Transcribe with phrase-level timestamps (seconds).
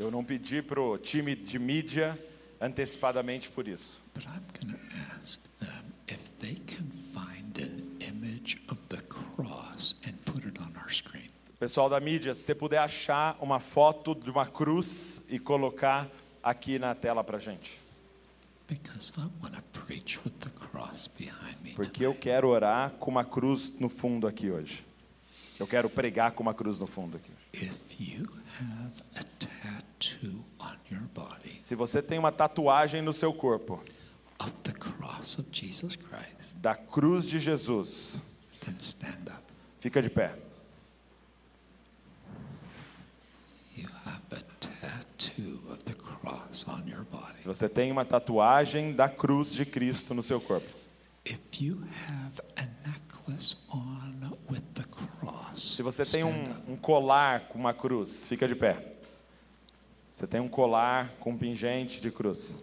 [0.00, 2.18] Eu não pedi pro time de mídia
[2.58, 4.00] antecipadamente por isso.
[4.14, 10.00] But I'm going to ask them if they can find an image of the cross
[10.06, 11.28] and put it on our screen.
[11.58, 16.08] Pessoal da mídia, se você puder achar uma foto de uma cruz e colocar
[16.42, 17.78] aqui na tela pra gente.
[18.66, 21.72] Because I want to preach with the cross behind me.
[21.74, 24.82] Porque eu quero orar com uma cruz no fundo aqui hoje.
[25.58, 27.32] Eu quero pregar com uma cruz no fundo aqui.
[27.52, 28.26] If you
[28.58, 33.80] have a tattoo on your body Se você tem uma tatuagem no seu corpo
[34.40, 38.18] of the cross of Jesus Christ, da cruz de Jesus,
[38.64, 39.40] then stand up.
[39.78, 40.36] fica de pé.
[47.36, 50.66] Se você tem uma tatuagem da cruz de Cristo no seu corpo.
[55.54, 58.98] Se você tem um, um colar com uma cruz, fica de pé.
[60.20, 62.58] Você tem um colar com um pingente de cruz.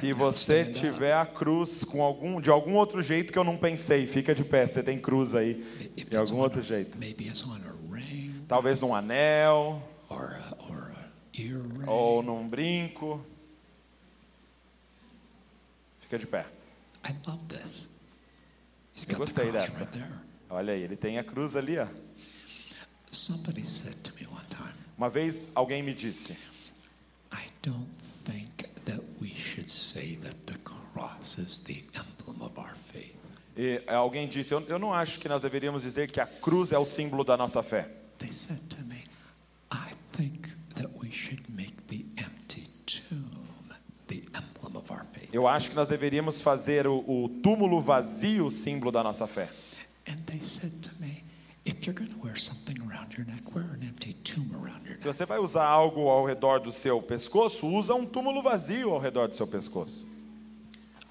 [0.00, 4.06] Se você tiver a cruz com algum, de algum outro jeito que eu não pensei,
[4.06, 4.66] fica de pé.
[4.66, 5.62] Você tem cruz aí
[6.08, 6.98] de algum outro jeito.
[8.48, 9.86] Talvez num anel
[11.86, 13.22] ou num brinco.
[16.00, 16.46] Fica de pé.
[17.06, 17.86] I love this.
[18.96, 19.84] He's Eu got gostei dessa.
[19.84, 20.29] right.
[20.50, 21.86] Olha aí, ele tem a cruz ali, ó.
[24.98, 26.32] Uma vez alguém me disse:
[27.32, 27.88] I don't
[28.24, 33.14] think that we should say that the cross is the emblem of our faith.
[33.56, 36.78] e alguém disse, eu, eu não acho que nós deveríamos dizer que a cruz é
[36.78, 37.88] o símbolo da nossa fé.
[38.18, 39.04] They said to me,
[39.72, 43.74] I think that we should make the empty tomb
[44.06, 45.28] the emblem of our faith.
[45.32, 49.48] Eu acho que nós deveríamos fazer o, o túmulo vazio o símbolo da nossa fé.
[50.10, 51.22] And they said to me,
[51.64, 54.98] if you're going to wear something around your neck, wear an empty tomb around your
[54.98, 58.98] Se você vai usar algo ao redor do seu pescoço, usa um túmulo vazio ao
[58.98, 60.04] redor do seu pescoço.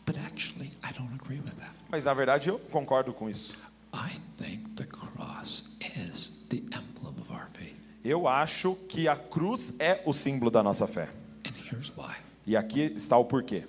[0.05, 1.71] But actually, I don't agree with that.
[1.88, 3.57] Mas na verdade eu concordo com isso.
[3.93, 7.75] I think the cross is the emblem of our faith.
[8.03, 11.09] Eu acho que a cruz é o símbolo da nossa fé.
[11.45, 12.15] And here's why.
[12.45, 13.63] E aqui está o porquê.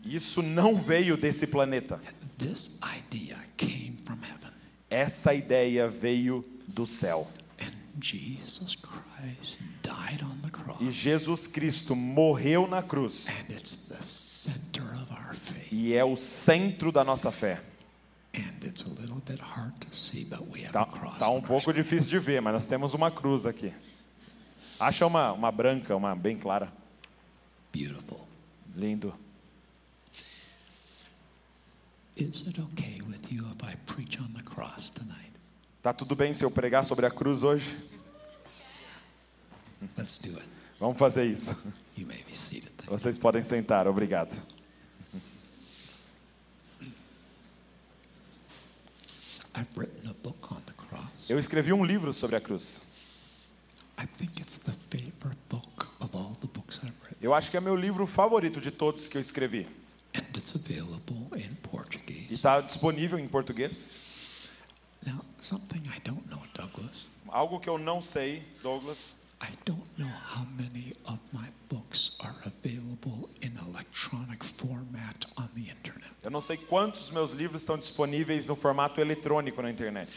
[0.04, 2.00] Isso não veio desse planeta.
[2.38, 4.53] This idea came from heaven.
[4.88, 7.28] Essa ideia veio do céu.
[7.60, 10.81] And Jesus Christ died on the cross.
[10.81, 13.26] E Jesus Cristo morreu na cruz.
[13.28, 15.72] And it's the center of our faith.
[15.72, 17.60] E é o centro da nossa fé.
[18.36, 21.19] And it's a little bit hard to see, but we have Tá, a cross.
[21.19, 23.72] tá um pouco difícil de ver, mas nós temos uma cruz aqui.
[24.78, 26.70] Acha uma, uma branca, uma bem clara.
[27.76, 28.26] Beautiful.
[28.75, 29.12] Lindo.
[32.16, 35.32] Is it okay with you if I preach on the cross tonight?
[35.82, 37.76] Tá tudo bem se eu pregar sobre a cruz hoje?
[39.94, 40.48] Let's do it.
[40.81, 41.54] Vamos fazer isso.
[41.98, 42.72] You may be seated.
[42.86, 44.34] Vocês podem sentar, obrigado.
[49.54, 51.28] I've written a book on the cross.
[51.28, 52.84] Eu escrevi um livro sobre a cruz.
[53.98, 57.16] I think it's the favorite book of all the books I've written.
[57.26, 59.66] Eu acho que é meu livro favorito de todos que eu escrevi.
[60.14, 61.56] And it's available in
[62.09, 64.04] E está disponível em português.
[65.04, 67.06] Now, something I don't know, Douglas.
[67.27, 69.16] Algo que eu não sei, Douglas.
[69.42, 75.68] I don't know how many of my books are available in electronic format on the
[75.68, 76.15] internet.
[76.22, 80.12] Eu não sei quantos meus livros estão disponíveis no formato eletrônico na internet.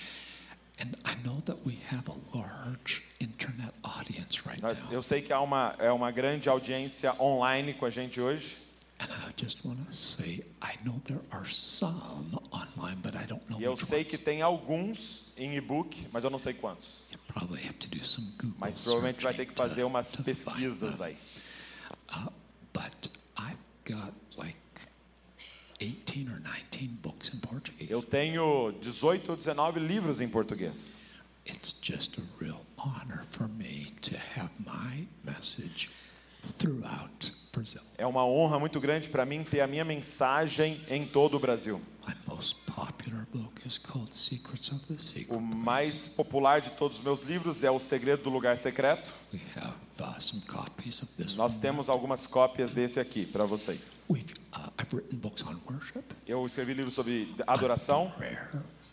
[0.79, 3.73] And I know that we have a large internet
[4.09, 4.93] audience right Nós- now.
[4.93, 8.57] eu sei que há uma, é uma grande audiência online com a gente hoje.
[9.01, 13.41] And I just want to say, I know there are some online, but I don't
[13.49, 17.03] know E eu sei que tem alguns em e-book, mas eu não sei quantos.
[18.59, 21.17] Mas provavelmente vai ter que fazer umas pesquisas aí.
[22.13, 22.29] Uh,
[22.73, 24.57] but I've got like
[25.79, 27.89] 18 or 19 books in Portuguese.
[27.89, 30.97] Eu tenho 18 ou 19 livros em português.
[31.47, 32.21] It's just a
[35.39, 35.89] message
[36.57, 37.81] throughout Brazil.
[37.97, 41.81] É uma honra muito grande para mim ter a minha mensagem em todo o Brasil.
[42.07, 45.35] My most popular book is called Secrets of the Secret.
[45.35, 49.11] O mais popular de todos os meus livros é O Segredo do Lugar Secreto.
[49.33, 54.05] We have, uh, some copies of this Nós temos algumas cópias desse aqui para vocês.
[54.09, 56.03] We've, uh, I've written books on worship.
[56.27, 58.13] Eu escrevi livros sobre adoração,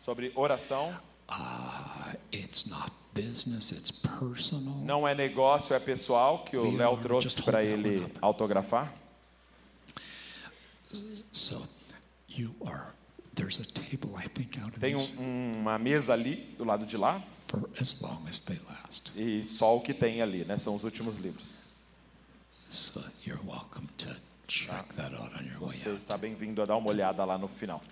[0.02, 0.96] sobre oração.
[1.28, 2.92] Uh, it's not
[4.84, 8.92] não é negócio, é pessoal, que o Léo trouxe para ele autografar.
[11.32, 11.66] So
[12.28, 12.92] you are,
[13.34, 16.96] there's a table, I think, out in Tem um- uma mesa ali, do lado de
[16.96, 19.12] lá, for as long as they last.
[19.16, 20.56] e só o que tem ali, né?
[20.58, 21.66] São os últimos livros.
[25.60, 27.82] Você está bem-vindo a dar uma olhada lá no final.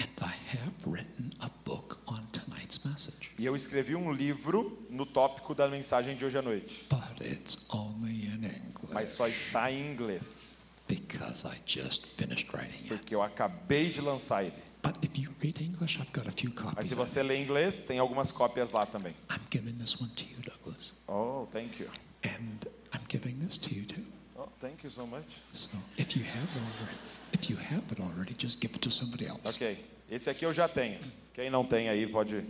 [0.00, 5.04] And I have written a book on tonight's message, E eu escrevi um livro no
[5.04, 9.68] tópico da mensagem de hoje à noite, but it's only in mas English só está
[9.68, 12.86] em inglês, because I just finished writing it.
[12.86, 14.54] porque eu acabei de lançar ele.
[14.80, 16.86] But if you read English, I've got a few Mas copies.
[16.86, 19.12] se você lê inglês, tem algumas cópias lá também.
[19.28, 21.90] I'm giving this one to you, Douglas, Oh, thank you.
[22.24, 24.04] and I'm giving this to you too.
[24.36, 25.26] Oh, thank you so much.
[25.52, 26.96] So if you have it already,
[27.32, 29.56] if you have it already, just give it to somebody else.
[29.56, 29.76] Ok,
[30.08, 31.00] esse aqui eu já tenho.
[31.34, 32.44] Quem não tem aí pode.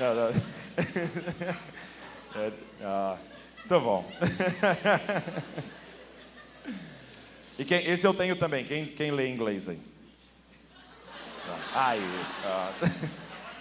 [0.00, 0.32] Não, não.
[2.82, 3.18] Ah,
[3.68, 4.10] tá bom.
[7.58, 8.64] E quem, esse eu tenho também.
[8.64, 9.78] Quem, quem lê inglês aí?
[11.74, 12.72] I, uh,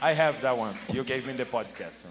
[0.01, 0.73] I have that one.
[0.94, 2.05] You gave me the podcast.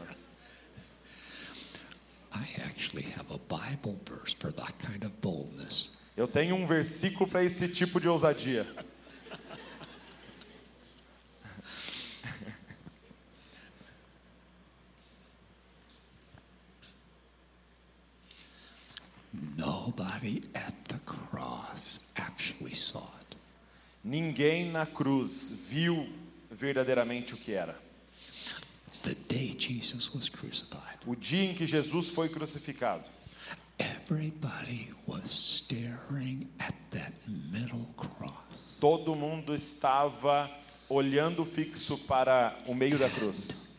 [2.34, 5.88] I actually have a Bible verse for that kind of boldness.
[6.14, 8.66] Eu tenho um versículo para esse tipo de ousadia.
[20.02, 23.36] Nobody at the cross actually saw it.
[24.04, 26.08] Ninguém na cruz viu
[26.50, 27.74] verdadeiramente o que era.
[29.02, 33.04] The day Jesus was crucified, O dia em que Jesus foi crucificado,
[33.78, 38.76] everybody was staring at that middle cross.
[38.80, 40.48] todo mundo estava
[40.88, 43.78] olhando fixo para o meio da cruz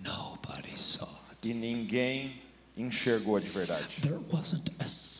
[0.00, 1.48] Nobody saw it.
[1.48, 2.40] e ninguém
[2.76, 4.00] enxergou de verdade.
[4.02, 4.70] There wasn't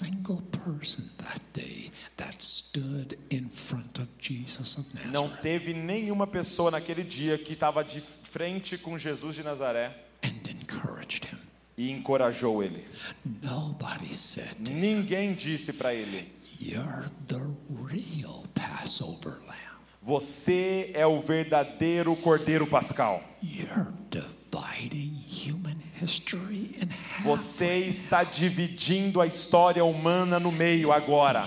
[0.05, 6.27] single person that day that stood in front of Jesus of Nazareth Não teve nenhuma
[6.27, 9.93] pessoa naquele dia que estava de frente com Jesus de Nazaré
[10.23, 11.39] and encouraged him.
[11.77, 12.85] e encorajou ele.
[13.43, 16.29] Nobody said, to Ninguém disse para ele:
[16.61, 17.41] You're the
[17.89, 19.59] real Passover lamb.
[20.03, 23.23] Você é o verdadeiro Cordeiro Pascal.
[23.43, 26.48] You're dividing human history.
[27.29, 31.47] Você está dividindo a história humana no meio agora.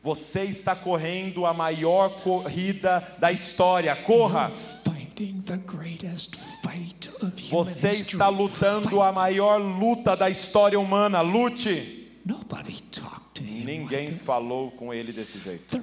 [0.00, 3.96] Você está correndo a maior corrida da história.
[3.96, 4.52] Corra!
[7.50, 11.20] Você está lutando a maior luta da história humana.
[11.20, 12.20] Lute!
[13.64, 15.82] Ninguém falou com ele desse jeito.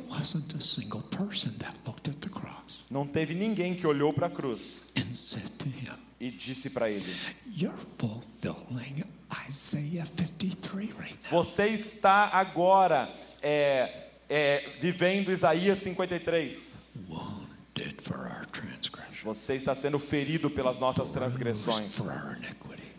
[2.90, 5.88] Não teve ninguém que olhou para a cruz him,
[6.20, 7.06] e disse para ele:
[7.56, 9.04] You're fulfilling
[9.48, 11.44] Isaiah 53 right now.
[11.44, 13.10] Você está agora
[13.42, 16.80] é, é, vivendo Isaías 53.
[17.08, 21.96] Wounded for our transgression, Você está sendo ferido pelas nossas transgressões.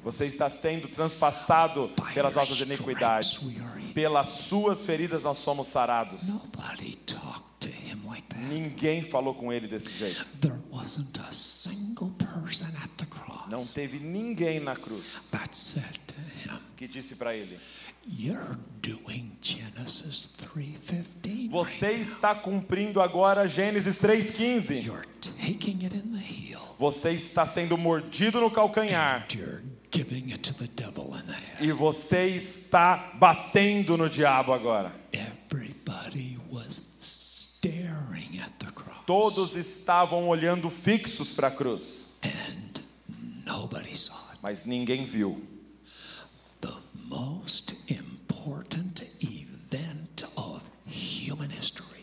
[0.02, 3.40] Você está sendo transpassado pelas nossas iniquidades.
[3.92, 6.22] Pelas suas feridas nós somos sarados.
[6.28, 8.40] Nobody talked to him like that.
[8.42, 10.24] Ninguém falou com ele desse jeito.
[10.40, 15.98] There wasn't a single person at the cross Não teve ninguém na cruz that said
[16.06, 16.14] to
[16.48, 17.58] him, que disse para ele:
[18.06, 21.48] You're doing Genesis 3:15.
[21.50, 24.74] Você está cumprindo agora Gênesis 3:15.
[24.76, 24.94] now.
[24.94, 26.60] You're taking it in the heel.
[26.78, 29.26] Você está sendo mordido no calcanhar
[31.60, 34.92] e você está batendo no diabo agora.
[35.12, 38.99] Everybody was staring at the cross.
[39.10, 42.16] Todos estavam olhando fixos para a cruz,
[44.40, 45.44] mas ninguém viu.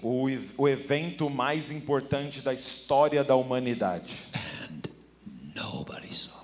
[0.03, 0.25] O,
[0.57, 4.13] o evento mais importante da história da humanidade.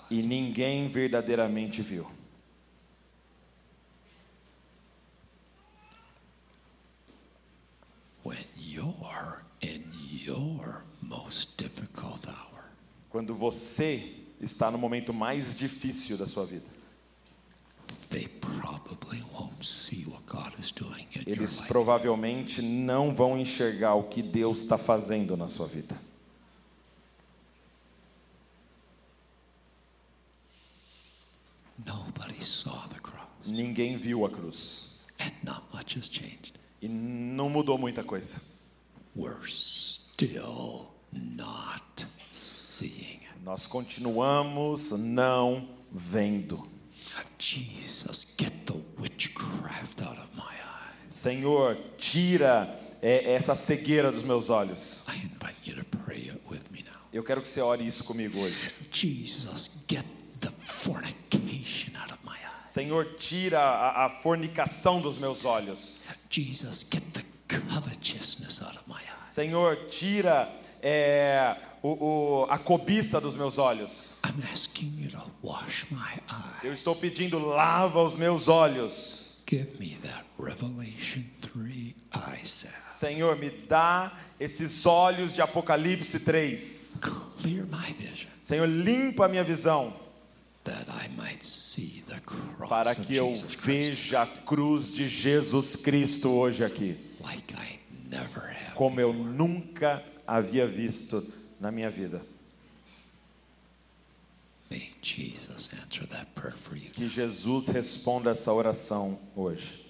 [0.09, 2.09] E ninguém verdadeiramente viu.
[8.23, 9.93] When you're in
[10.25, 12.65] your most difficult hour,
[13.09, 16.65] quando você está no momento mais difícil da sua vida.
[21.27, 25.99] Eles provavelmente não vão enxergar o que Deus está fazendo na sua vida.
[33.45, 35.01] Ninguém viu a cruz.
[36.81, 38.41] E não mudou muita coisa.
[39.13, 41.92] We're still not.
[43.43, 46.65] Nós continuamos não vendo.
[47.37, 51.13] Jesus, get the witchcraft out of my eyes.
[51.13, 55.05] Senhor, tira é, essa cegueira dos meus olhos.
[55.09, 56.93] I invite you to pray it with me now.
[57.11, 58.71] Eu quero que você ore isso comigo hoje.
[58.93, 60.05] Jesus, get
[60.39, 62.71] the fornication out of my eyes.
[62.71, 65.99] Senhor, tira a, a fornicação dos meus olhos.
[66.29, 69.33] Jesus, get the covetousness out of my eyes.
[69.33, 70.49] Senhor, tira
[70.81, 71.89] é, o,
[72.43, 74.13] o- a cobiça dos meus olhos.
[74.25, 75.99] I'm asking you to wash my
[76.31, 76.63] eyes.
[76.63, 79.21] Eu estou pedindo, lava os meus olhos.
[79.47, 82.77] Give me that Revelation 3 eye salve.
[82.81, 86.97] Senhor, me dá esses olhos de Apocalipse 3.
[87.41, 89.93] Clear my vision Senhor, limpa a minha visão
[90.63, 96.29] that I might see the cross para que eu veja a cruz de Jesus Cristo
[96.31, 98.73] hoje aqui, like I never have.
[98.75, 101.21] como eu nunca havia visto
[101.63, 102.21] na minha vida.
[104.69, 106.89] May Jesus answer that prayer for you.
[106.91, 109.81] Que Jesus responda essa oração hoje.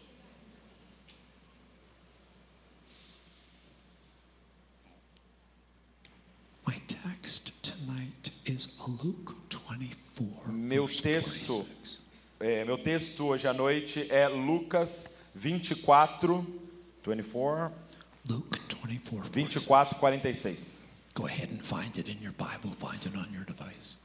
[6.68, 10.54] My text tonight is Luke 24.
[10.54, 12.02] Meu texto, 26.
[12.40, 16.46] é, meu texto hoje à noite é Lucas 24,
[17.04, 17.74] 24,
[18.30, 18.60] Luke
[19.32, 19.96] 24.
[19.98, 20.83] 46.
[21.14, 21.20] 24, 46.
[21.20, 23.96] Go ahead and find it in your Bible, find it on your device.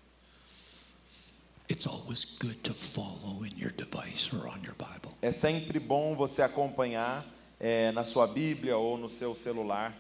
[1.68, 5.14] It's always good to follow in your device or on your Bible.
[5.22, 7.24] É sempre bom você acompanhar
[7.60, 9.94] é, na sua Bíblia ou no seu celular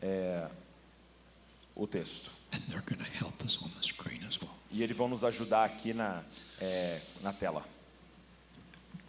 [0.00, 0.48] é,
[1.76, 2.30] o texto.
[2.52, 4.54] And they're going to help us on the screen as well.
[4.70, 6.22] E eles vão nos ajudar aqui na,
[6.60, 7.64] é, na tela.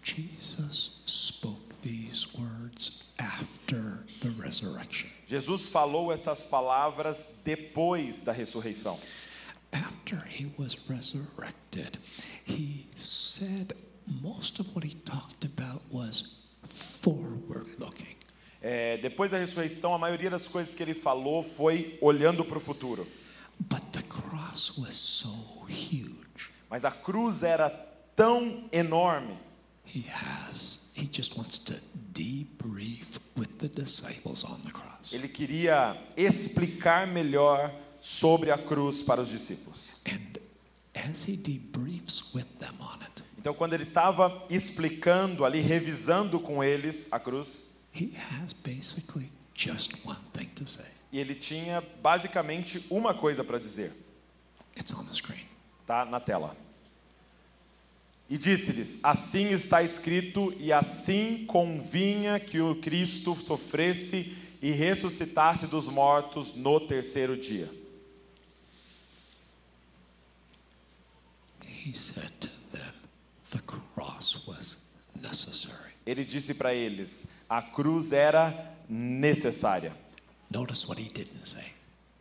[0.03, 5.09] Jesus spoke these words after the resurrection.
[5.27, 8.99] Jesus falou essas palavras depois da ressurreição.
[9.71, 11.97] After he was resurrected,
[12.45, 13.73] he said
[14.21, 18.15] most of what he talked about was forward looking.
[18.61, 22.61] É, depois da ressurreição, a maioria das coisas que ele falou foi olhando para o
[22.61, 23.07] futuro.
[23.59, 26.51] But the cross was so huge.
[26.69, 27.69] Mas a cruz era
[28.15, 29.37] tão enorme
[29.85, 31.73] He has, he just wants to
[32.13, 35.11] debrief with the disciples on the cross.
[35.13, 37.71] Ele queria explicar melhor
[38.01, 39.91] sobre a cruz para os discípulos.
[40.05, 40.37] And
[41.09, 46.63] as he debriefs with them on it, Então, quando ele estava explicando ali, revisando com
[46.63, 50.85] eles a cruz, he has basically just one thing to say.
[51.11, 53.91] e ele tinha basicamente uma coisa para dizer,
[54.77, 55.45] It's on the screen.
[55.85, 56.55] tá na tela.
[58.33, 65.87] E disse-lhes: Assim está escrito, e assim convinha que o Cristo sofresse e ressuscitasse dos
[65.87, 67.69] mortos no terceiro dia.
[76.03, 79.95] Ele disse para eles: a cruz era necessária.
[80.49, 81.72] Notice what he didn't say.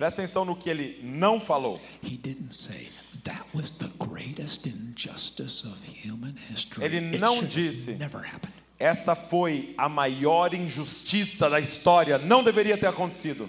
[0.03, 1.81] Presta atenção no que ele não falou.
[2.03, 2.91] He didn't say
[3.23, 6.85] that was the greatest injustice of human history.
[6.85, 7.93] Ele não disse.
[7.93, 8.53] never happened.
[8.81, 13.49] Essa foi a maior injustiça da história, não deveria ter acontecido.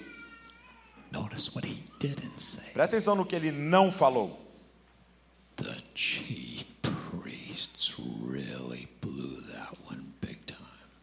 [1.10, 2.70] Notice what he didn't say.
[2.72, 4.40] Presta atenção no que ele não falou.
[5.56, 6.66] The chief
[7.10, 10.60] priests really blew that one big time.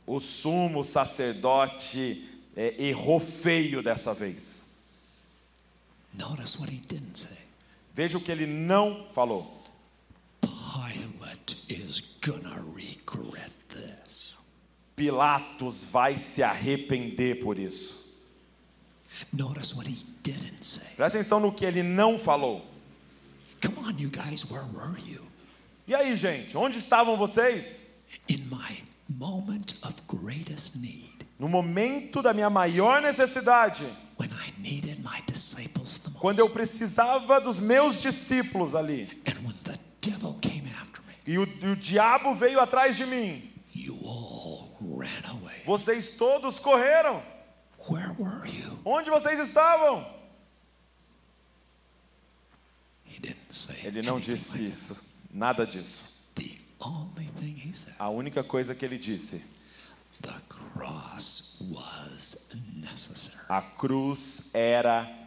[0.07, 4.60] O sumo sacerdote é, errou feio dessa vez.
[6.13, 7.37] Notice what he didn't say.
[7.93, 9.61] Veja o que ele não falou.
[10.41, 14.35] Pilate is gonna regret this.
[14.95, 18.01] Pilatos vai se arrepender por isso.
[19.33, 20.87] Notice what he didn't say.
[20.95, 22.65] Presta atenção no que ele não falou.
[23.61, 25.21] Come on, you guys, where were you?
[25.87, 27.95] E aí, gente, onde estavam vocês?
[28.27, 33.83] In my moment of greatest need, No momento da minha maior necessidade,
[34.17, 35.50] when I needed my disciples
[36.21, 39.09] quando eu precisava dos meus discípulos ali,
[41.25, 43.51] e o, o diabo veio atrás de mim,
[45.65, 47.23] vocês todos correram.
[48.85, 50.07] Onde vocês estavam?
[53.83, 56.21] Ele não disse isso, nada disso.
[57.97, 59.43] A única coisa que ele disse,
[63.49, 65.20] a cruz era necessária.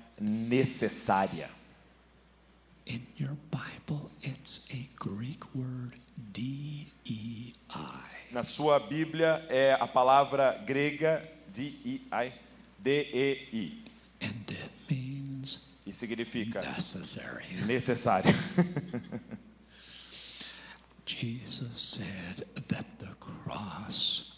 [2.87, 5.94] In your Bible, it's a Greek word,
[6.33, 8.00] D-E-I.
[8.30, 12.33] Na sua Bíblia é a palavra grega D-E-I,
[12.78, 13.85] D-E-I,
[14.21, 17.44] And it means e significa necessary.
[17.66, 18.35] necessário.
[21.06, 24.33] Jesus said that the cross.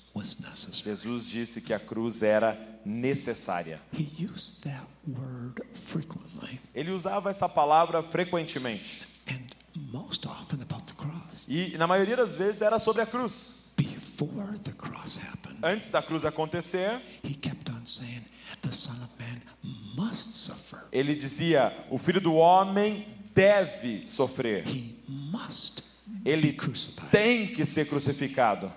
[0.72, 3.80] Jesus disse que a cruz era necessária.
[3.92, 9.06] He used that word frequently Ele usava essa palavra frequentemente.
[9.28, 9.56] and
[9.92, 11.44] most often about the cross.
[11.48, 13.56] E na maioria das vezes era sobre a cruz.
[15.62, 18.24] Antes da cruz acontecer, he kept on saying,
[18.62, 19.42] The Son of Man
[19.94, 20.82] must suffer.
[20.92, 24.64] ele dizia: o filho do homem deve sofrer.
[24.66, 25.82] He must
[26.24, 26.56] Ele
[27.10, 28.72] tem que ser crucificado.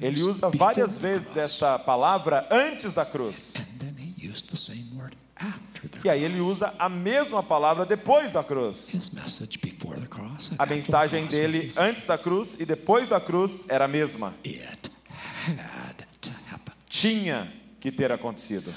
[0.00, 3.52] Ele usa várias vezes essa palavra antes da cruz.
[6.04, 8.92] E aí ele usa a mesma palavra depois da cruz.
[10.58, 14.34] A mensagem dele antes da cruz e depois da cruz era a mesma.
[16.88, 18.72] Tinha que ter acontecido.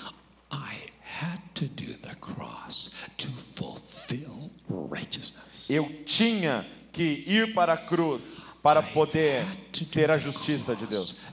[0.51, 5.50] I had to do the cross to fulfill righteousness.
[5.71, 11.29] Eu tinha que ir para a cruz para poder ser a justiça de Deus.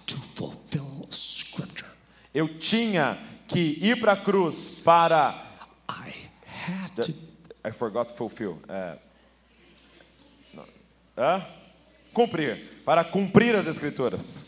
[2.32, 3.18] Eu tinha
[3.48, 5.44] que ir para a cruz para
[5.90, 6.30] I
[6.68, 7.12] had to
[7.66, 8.62] I forgot to fulfill.
[10.54, 10.64] Não.
[11.16, 11.44] Hã?
[12.12, 14.46] Cumprir, para cumprir as escrituras.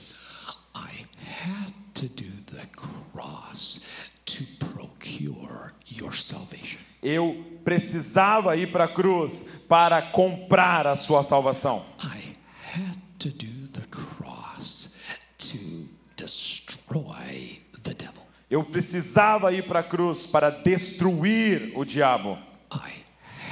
[0.73, 2.65] I had to do the
[3.13, 3.81] cross
[4.25, 6.79] to procure your salvation.
[7.03, 11.85] Eu precisava ir para a cruz para comprar a sua salvação.
[12.03, 12.35] I
[12.77, 14.97] had to do the cross
[15.39, 18.21] to destroy the devil.
[18.51, 22.37] Eu precisava ir para a cruz para destruir o diabo.
[22.73, 23.05] I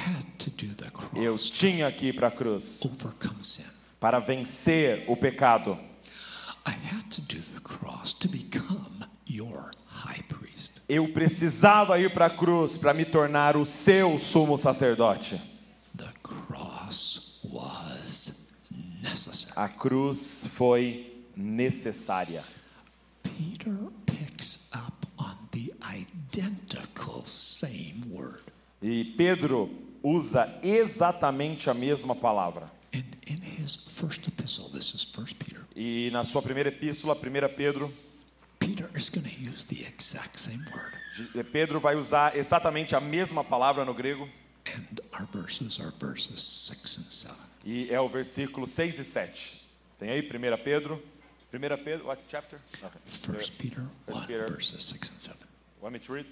[0.09, 3.63] had to do the Eu cross tinha que ir para a cruz overcome sin.
[4.01, 5.79] para vencer o pecado.
[6.67, 10.73] I had to do the cross to become your high priest.
[10.89, 15.58] Eu precisava ir para a cruz para me tornar o seu sumo sacerdote.
[17.51, 18.49] Was
[19.03, 19.53] necessary.
[19.57, 22.45] A cruz foi necessária.
[23.23, 28.43] Peter picks up on the identical same word.
[28.83, 29.71] E Pedro
[30.03, 32.67] usa exatamente a mesma palavra.
[32.95, 37.55] And in his first epistle, this is First Peter, E na sua primeira epístola, 1
[37.55, 37.93] Pedro,
[38.59, 40.95] Peter is going to use the exact same word.
[41.53, 44.29] Pedro vai usar exatamente a mesma palavra no grego.
[44.75, 47.35] And our verses are verses 6 and 7.
[47.65, 49.63] E é o versículo 6 e 7.
[49.99, 51.03] Tem aí 1 Pedro?
[51.53, 52.61] 1 Pedro, what chapter?
[52.83, 53.01] Okay.
[53.07, 54.49] First Peter 1, Peter.
[54.49, 55.39] verses 6 and 7.
[55.81, 56.27] Want me to read?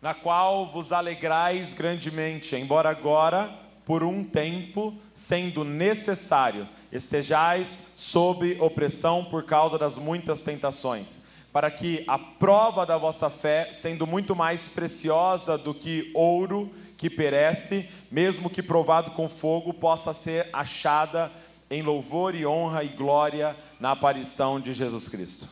[0.00, 3.50] Na qual vos alegrais grandemente, embora agora,
[3.84, 11.20] por um tempo, sendo necessário, estejais sob opressão por causa das muitas tentações,
[11.52, 17.08] para que a prova da vossa fé, sendo muito mais preciosa do que ouro que
[17.08, 21.32] perece, mesmo que provado com fogo, possa ser achada
[21.70, 25.48] em louvor e honra e glória na aparição de Jesus Cristo.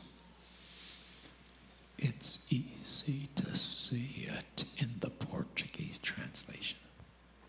[1.98, 6.76] It's easy to see it in the Portuguese translation.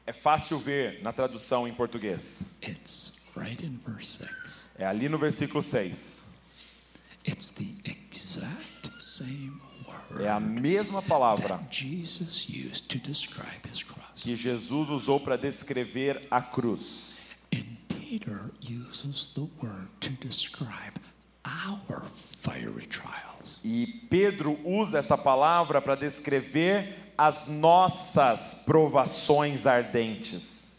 [0.07, 2.41] É fácil ver na tradução em português.
[2.63, 4.69] It's right in verse 6.
[4.77, 6.23] É ali no versículo 6.
[7.27, 9.59] It's the exact same
[10.21, 12.03] É a mesma palavra que
[14.35, 17.19] Jesus usou para descrever a cruz.
[17.53, 20.99] And Peter uses the word to describe
[21.45, 22.05] our
[22.41, 23.59] fiery trials.
[23.63, 30.75] E Pedro usa essa palavra para descrever as nossas provações ardentes.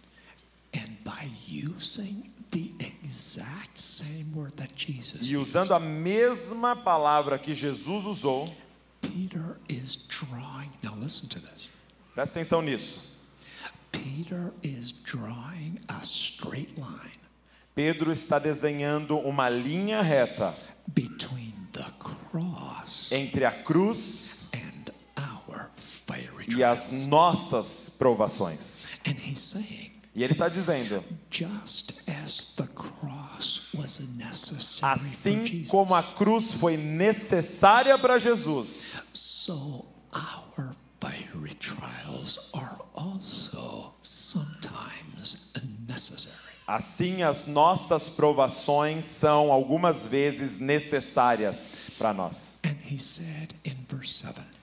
[0.74, 7.54] And by using the exact same word that Jesus E usando a mesma palavra que
[7.54, 8.52] Jesus usou,
[9.12, 11.68] Peter is drawing, now listen to this.
[12.14, 13.00] presta atenção nisso.
[13.92, 17.18] Peter is drawing a straight line
[17.74, 20.54] Pedro está desenhando uma linha reta
[20.86, 27.06] between the cross entre a cruz and our fiery e as trials.
[27.06, 28.86] nossas provações.
[29.06, 33.29] And he's saying, E ele está dizendo: just as the cross
[34.82, 39.02] Assim como a cruz foi necessária para Jesus,
[46.66, 52.58] Assim, as nossas provações são algumas vezes necessárias para nós.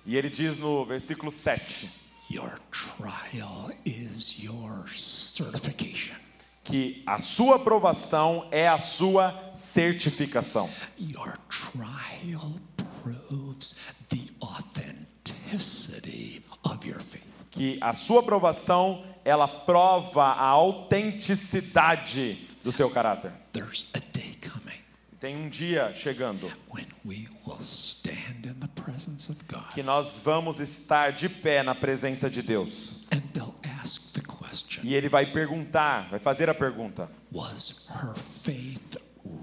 [0.06, 1.90] e ele diz no versículo 7:
[2.32, 6.27] Your trial is your certification
[6.67, 10.69] que a sua provação é a sua certificação.
[10.99, 12.56] Your trial
[13.03, 13.75] proves
[14.10, 17.23] the authenticity of your faith.
[17.51, 23.32] Que a sua provação ela prova a autenticidade do seu caráter.
[23.53, 24.77] There's a day coming
[25.19, 30.19] Tem um dia chegando when we will stand in the presence of God que nós
[30.23, 33.08] vamos estar de pé na presença de Deus.
[33.12, 34.21] and they'll ask the
[34.63, 38.98] question E ele vai perguntar, vai fazer a pergunta: Was her faith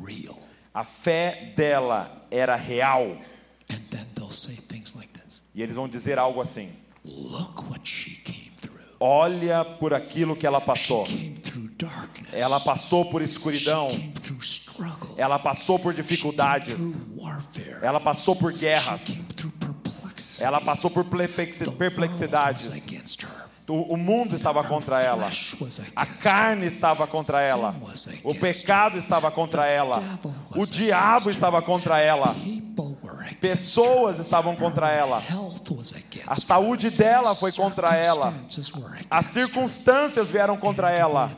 [0.07, 0.39] real?
[0.73, 3.19] a fé dela era real?
[3.71, 6.71] And then they'll say things like this E eles vão dizer algo assim:
[7.05, 8.75] Look what she came through.
[9.01, 11.07] Olha por aquilo que ela passou.
[11.07, 12.33] She came through darkness.
[12.33, 15.15] Ela passou por She escuridão, came through struggle.
[15.17, 17.79] ela passou por She came dificuldades, through warfare.
[17.83, 19.53] ela passou por She guerras, came through
[20.41, 22.69] ela passou por perplexidades.
[23.67, 25.31] O, mundo estava contra ela,
[25.97, 27.75] a carne estava contra ela,
[28.23, 30.03] o pecado estava contra ela,
[30.55, 32.37] o diabo estava contra ela,
[33.41, 35.23] pessoas estavam contra ela,
[36.27, 38.35] a saúde dela foi contra ela,
[39.09, 41.31] as circunstâncias vieram contra ela,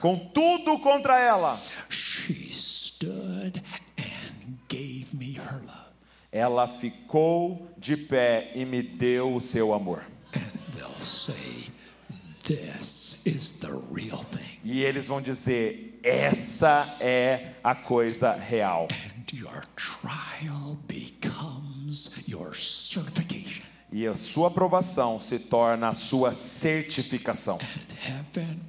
[0.00, 1.58] com tudo contra ela.
[6.34, 10.02] Ela ficou de pé e me deu o seu amor.
[11.00, 11.70] Say.
[14.64, 18.88] E eles vão dizer: essa é a coisa real.
[23.92, 27.58] E a sua aprovação se torna a sua certificação.
[27.62, 28.60] And heaven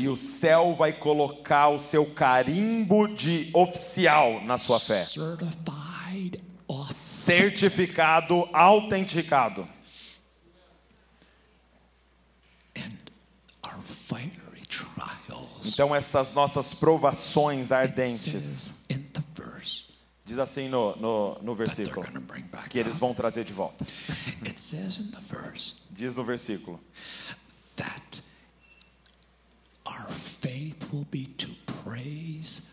[0.00, 5.04] E o céu vai colocar o seu carimbo de oficial na sua fé.
[6.92, 9.68] Certificado, autenticado.
[15.64, 18.74] Então essas nossas provações ardentes,
[20.24, 22.06] diz assim no, no, no versículo,
[22.70, 23.84] que eles vão trazer de volta.
[25.90, 26.80] Diz no versículo
[27.78, 28.27] that
[29.98, 31.48] our faith will be to
[31.84, 32.70] praise,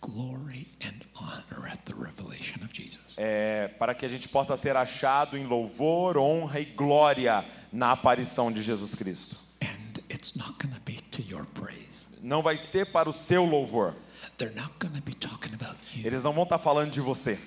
[0.00, 3.14] glory, and honor at the revelation of Jesus.
[3.16, 8.50] é, para que a gente possa ser achado em louvor, honra e glória na aparição
[8.52, 9.36] de Jesus Cristo.
[9.62, 12.06] And it's not going to be to your praise.
[12.22, 13.94] Não vai ser para o seu louvor.
[14.36, 16.06] They're not going to be talking about you.
[16.06, 17.38] Eles não vão estar falando de você.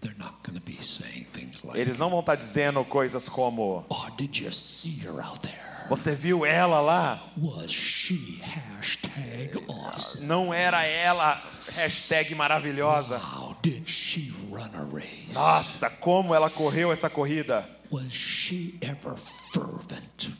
[0.00, 3.84] They're not going to be saying things like, Eles não vão estar dizendo coisas como:
[3.90, 5.77] "Oh, did you see her out there?
[5.88, 7.22] Você viu ela lá?
[7.36, 10.26] Was she hashtag awesome?
[10.26, 11.40] Não era ela?
[11.74, 13.16] Hashtag maravilhosa.
[13.16, 15.32] How did she run a race?
[15.32, 17.68] Nossa, como ela correu essa corrida.
[17.90, 19.16] Was she ever
[19.52, 20.30] fervent?"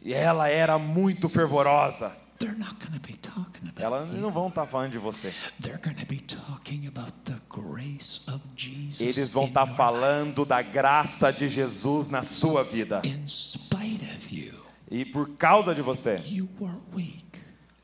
[0.00, 2.24] E ela era muito fervorosa.
[2.38, 5.32] They're not to be talking about Elas não vão estar falando de você.
[5.60, 9.00] They're to be talking about the grace of Jesus.
[9.00, 13.00] Eles vão estar your falando da graça de Jesus na sua vida.
[13.04, 14.23] In spite of
[14.90, 17.24] E por causa de você, you were weak.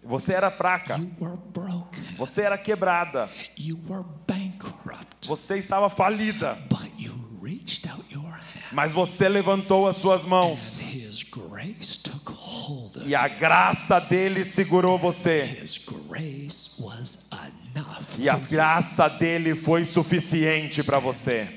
[0.03, 2.03] você era fraca, You were broken.
[2.17, 5.27] você era quebrada, You were bankrupt.
[5.27, 8.41] você estava falida, But you reached out your hand.
[8.73, 13.99] mas você levantou as suas mãos And His grace took hold of e a graça
[13.99, 15.45] dele segurou você.
[15.61, 18.19] His grace was enough.
[18.19, 21.49] E a graça dele foi suficiente para você.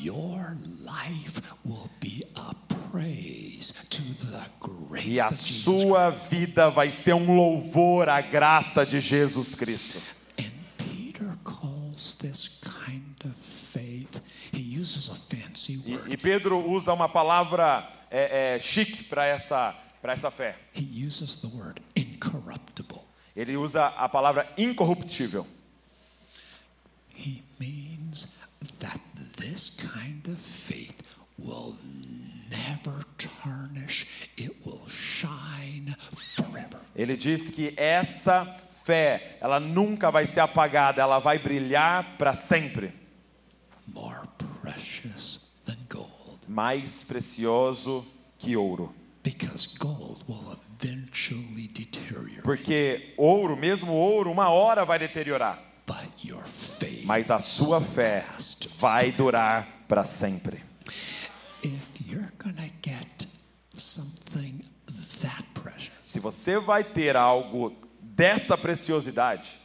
[0.00, 0.14] you.
[0.14, 2.54] Your life will be a
[2.90, 9.00] praise to the grace E a sua vida vai ser um louvor à graça de
[9.00, 10.00] Jesus Cristo.
[10.38, 14.20] And Peter calls this kind of faith,
[14.52, 16.12] he uses a fancy E, word.
[16.12, 20.56] e Pedro usa uma palavra é, é, chique para essa, para essa fé.
[20.74, 23.02] He uses the word incorruptible.
[23.36, 25.46] Ele usa a palavra incorruptível.
[27.14, 28.34] He means
[28.80, 29.00] that
[29.36, 30.94] this kind of faith
[31.38, 31.76] will
[32.50, 36.80] never tarnish, it will shine forever.
[36.94, 38.44] Ele diz que essa
[38.84, 42.92] fé, ela nunca vai ser apagada, ela vai brilhar para sempre.
[43.86, 44.26] More
[44.62, 46.38] precious than gold.
[46.48, 48.06] Mais precioso
[48.38, 48.94] que ouro.
[49.22, 52.42] Because gold will eventually deteriorate.
[52.42, 55.62] Porque ouro, mesmo ouro, uma hora vai deteriorar.
[55.86, 58.24] But your faith Mas a sua fé
[58.78, 60.62] vai durar para sempre.
[66.06, 69.58] Se você vai ter algo dessa preciosidade,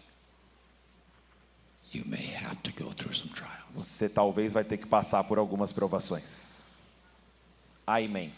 [1.93, 3.63] you may have to go through some trials.
[3.74, 6.84] você talvez vai ter que passar por algumas provações.
[7.86, 8.34] Amém.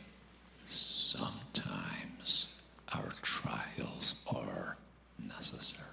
[0.65, 2.49] Sometimes
[2.93, 4.77] our trials are
[5.19, 5.83] necessary.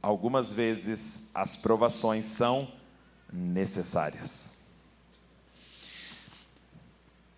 [0.00, 2.72] Algumas vezes as provações são
[3.32, 4.56] necessárias.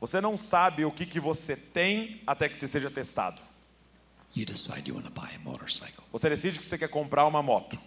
[0.00, 3.40] Você não sabe o que, que você tem até que você seja testado.
[4.36, 6.04] You decide you want to buy a motorcycle.
[6.12, 7.78] Você decide que você quer comprar uma moto.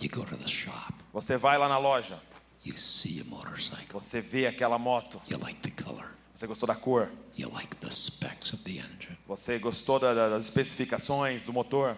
[0.00, 0.92] You go to the shop.
[1.12, 2.20] Você vai lá na loja,
[2.64, 3.86] You see a motorcycle.
[4.00, 6.12] você vê aquela moto, You like the color.
[6.34, 9.16] você gostou da cor, You like the specs of the engine.
[9.26, 11.96] você gostou da- da- das especificações do motor,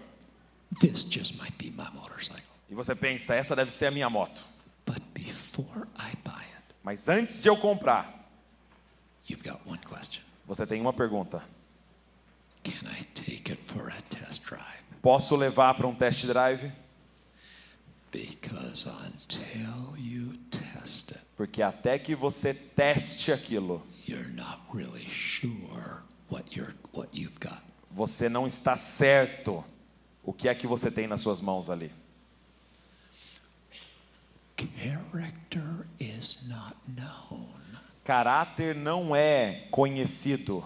[0.81, 2.43] This just might be my motorcycle.
[2.71, 4.43] e você pensa, essa deve ser a minha moto.
[4.87, 5.44] But before
[6.83, 8.29] Mas antes de eu comprar,
[9.29, 10.23] you've got one question.
[10.47, 11.43] você tem uma pergunta:
[12.63, 14.85] Can I take it for a test drive?
[15.01, 16.73] posso levar para um test drive?
[18.11, 23.85] Because until you test it, Porque até que você teste aquilo,
[27.91, 29.65] você não está certo
[30.23, 31.93] o que é que você tem nas suas mãos ali.
[34.57, 37.49] Character is not known
[38.05, 40.63] Caráter não é conhecido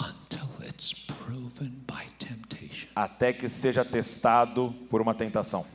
[0.00, 2.88] until it's proven by temptation.
[2.96, 5.66] até que seja testado por uma tentação.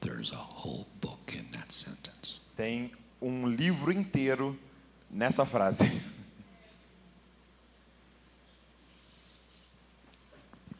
[0.00, 2.38] There's a whole book in that sentence.
[2.56, 2.90] Tem
[3.20, 4.58] um livro inteiro
[5.10, 5.84] nessa frase.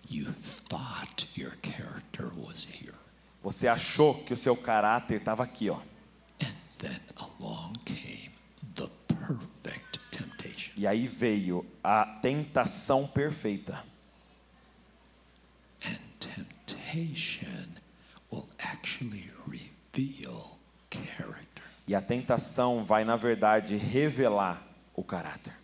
[0.08, 0.32] You
[0.68, 2.94] thought your character was here.
[3.42, 5.78] Você achou que o seu caráter estava aqui, ó.
[6.40, 8.32] And then along came
[8.74, 10.72] the perfect temptation.
[10.76, 13.84] E aí veio a tentação perfeita.
[15.84, 17.80] And temptation
[18.30, 20.58] will actually reveal
[20.90, 21.45] character.
[21.86, 24.62] E a tentação vai, na verdade, revelar
[24.94, 25.56] o caráter.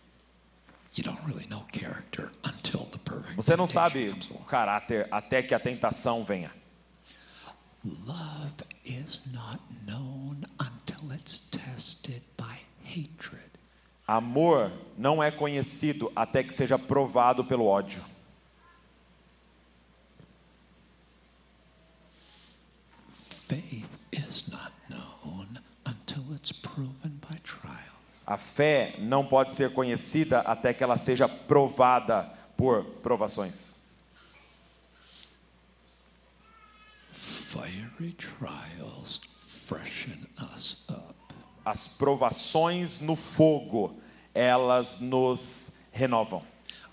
[3.35, 6.51] Você não sabe o caráter até que a tentação venha.
[14.05, 18.03] Amor não é conhecido até que seja provado pelo ódio.
[23.11, 24.43] Faith is
[28.25, 33.81] A fé não pode ser conhecida até que ela seja provada por provações.
[37.11, 41.13] Fiery trials freshen us up.
[41.65, 43.99] As provações no fogo,
[44.33, 46.43] elas nos renovam.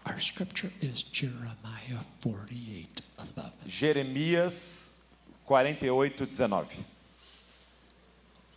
[0.06, 3.52] Our scripture is Jeremiah 48 11.
[3.66, 5.00] Jeremias
[5.44, 6.99] 48, 19.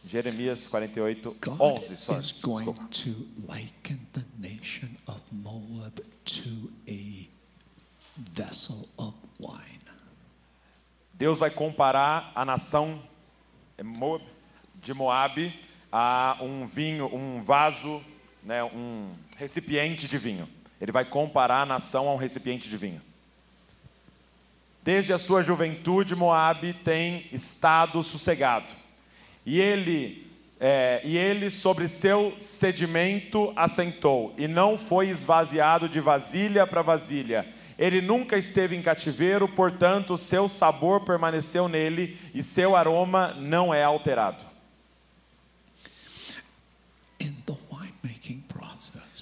[0.05, 1.95] Jeremias 48, God 11.
[1.97, 2.89] Sorry, is going desculpa.
[3.03, 7.27] to liken the nation of Moab to a
[8.33, 9.79] vessel of wine.
[11.13, 13.01] Deus vai comparar a nação
[13.81, 14.23] Moab-
[14.81, 15.53] de Moabe
[15.91, 18.01] a um vinho, um vaso,
[18.43, 20.49] né, um recipiente de vinho.
[20.81, 23.01] Ele vai comparar a nação a um recipiente de vinho.
[24.83, 28.65] Desde a sua juventude, Moabe tem estado sossegado.
[29.45, 30.25] E ele,
[30.60, 37.45] é, e ele sobre seu sedimento assentou, e não foi esvaziado de vasilha para vasilha.
[37.77, 43.84] Ele nunca esteve em cativeiro, portanto, seu sabor permaneceu nele, e seu aroma não é
[43.84, 44.53] alterado.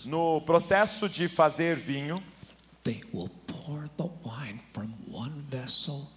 [0.03, 2.21] No processo de fazer vinho,
[2.83, 6.09] they will pour the wine from one vessel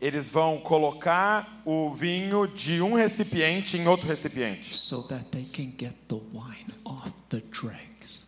[0.00, 5.70] eles vão colocar o vinho de um recipiente em outro recipiente, so that they can
[5.78, 8.22] get the wine off the dregs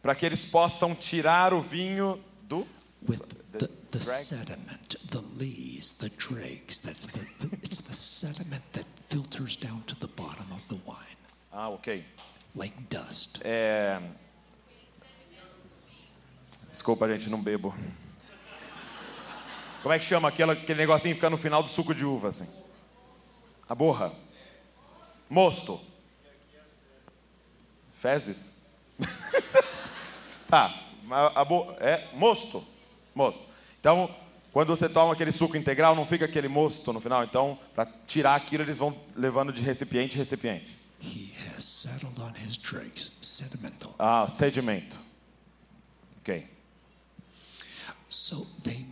[0.00, 2.66] para que eles possam tirar o vinho do
[3.06, 3.20] with
[3.58, 6.80] the, the sediment, the lees, the dregs.
[6.80, 11.16] That's the, the it's the sediment that filters down to the bottom of the wine,
[11.52, 12.04] Ah, ok.
[12.54, 13.40] like dust.
[13.44, 14.00] É...
[16.66, 17.74] Desculpa, gente, não bebo.
[19.88, 22.28] Como é que chama aquela, aquele negocinho que fica no final do suco de uva,
[22.28, 22.46] assim?
[23.66, 24.12] A borra.
[25.30, 25.80] Mosto.
[27.94, 28.66] Fezes?
[30.46, 30.78] tá,
[31.10, 32.62] a- a bo- é mosto.
[33.14, 33.42] Mosto.
[33.80, 34.14] Então,
[34.52, 37.24] quando você toma aquele suco integral, não fica aquele mosto no final.
[37.24, 40.76] Então, para tirar aquilo, eles vão levando de recipiente em recipiente.
[41.02, 43.94] He has settled on his dregs, sedimental.
[43.98, 44.98] Ah, sedimento.
[46.20, 46.46] Ok.
[48.10, 48.84] So they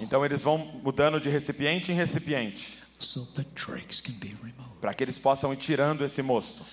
[0.00, 4.80] Então, eles vão mudando de recipiente em recipiente, so the dregs can be removed.
[4.80, 6.64] para que eles possam ir tirando esse mosto.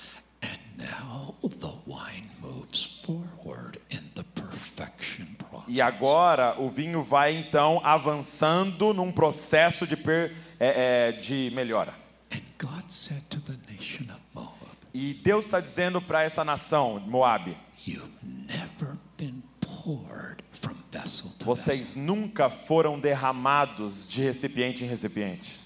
[0.44, 5.66] And now the wine moves forward in the perfection process.
[5.68, 11.94] E agora o vinho vai então avançando num processo de, per- é, é, de melhora.
[12.32, 14.52] And God said to the nation of Moab,
[14.94, 17.56] E Deus está dizendo para essa nação, Moab,
[17.88, 20.95] You've never been poured from vessel to vessel.
[21.44, 25.60] Vocês nunca foram derramados de recipiente em recipiente.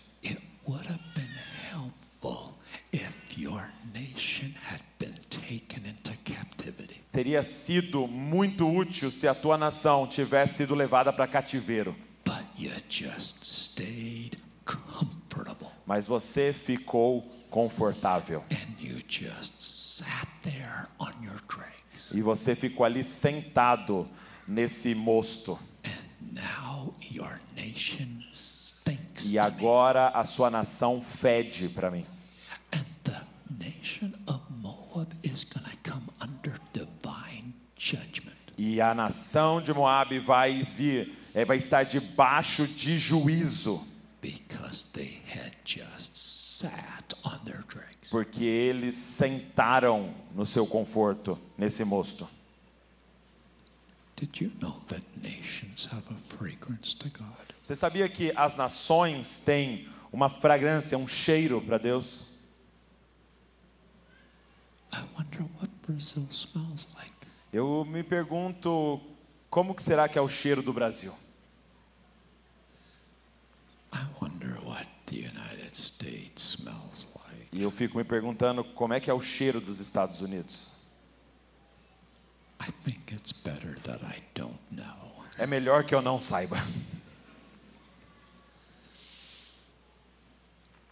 [7.11, 11.95] Teria sido muito útil se a tua nação tivesse sido levada para cativeiro.
[12.23, 18.43] But you just stayed comfortable Mas você ficou confortável.
[18.51, 22.11] and you just sat there on your dregs.
[22.13, 24.07] E você ficou ali sentado
[24.49, 25.59] nesse mosto.
[25.85, 29.31] And now your nation stinks.
[29.31, 32.03] E agora a sua nação fede para mim.
[32.73, 33.21] And the
[33.63, 38.35] nation of Moab is going to come under divine judgment.
[38.57, 43.85] E a nação de Moabe vai vir, é, vai estar debaixo de juízo,
[44.21, 48.09] Because they had just sat on their dregs.
[48.11, 52.27] porque eles sentaram no seu conforto nesse mosto.
[52.27, 54.08] Did you know that nations have a fragrance to God?
[57.63, 62.29] Você sabia que as nações têm uma fragrância, um cheiro para Deus?
[64.91, 67.13] I wonder what Brazil smells like.
[67.53, 69.01] Eu me pergunto
[69.49, 71.13] como que será que é o cheiro do Brasil?
[73.93, 77.47] I wonder what the United States smells like.
[77.51, 80.78] E eu fico me perguntando como é que é o cheiro dos Estados Unidos.
[82.59, 85.23] I think it's better that I don't know.
[85.37, 86.57] É melhor que eu não saiba.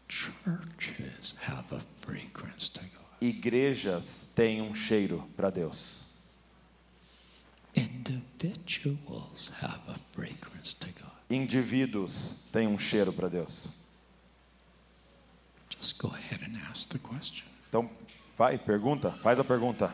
[0.08, 3.06] Churches have a fragrance to God.
[3.21, 6.06] Igrejas têm um cheiro para Deus.
[7.75, 11.12] Individuals have a fragrance to God.
[11.30, 13.67] Indivíduos têm um cheiro para Deus.
[15.69, 17.45] Just go ahead and ask the question.
[17.69, 17.89] Então,
[18.38, 19.93] vai, pergunta, faz a pergunta.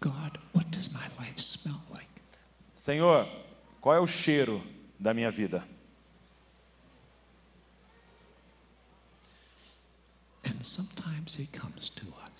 [0.00, 2.08] God, what does my life smell like?
[2.74, 3.28] Senhor,
[3.80, 4.62] qual é o cheiro
[4.98, 5.62] da minha vida?
[10.44, 12.30] And sometimes he comes to us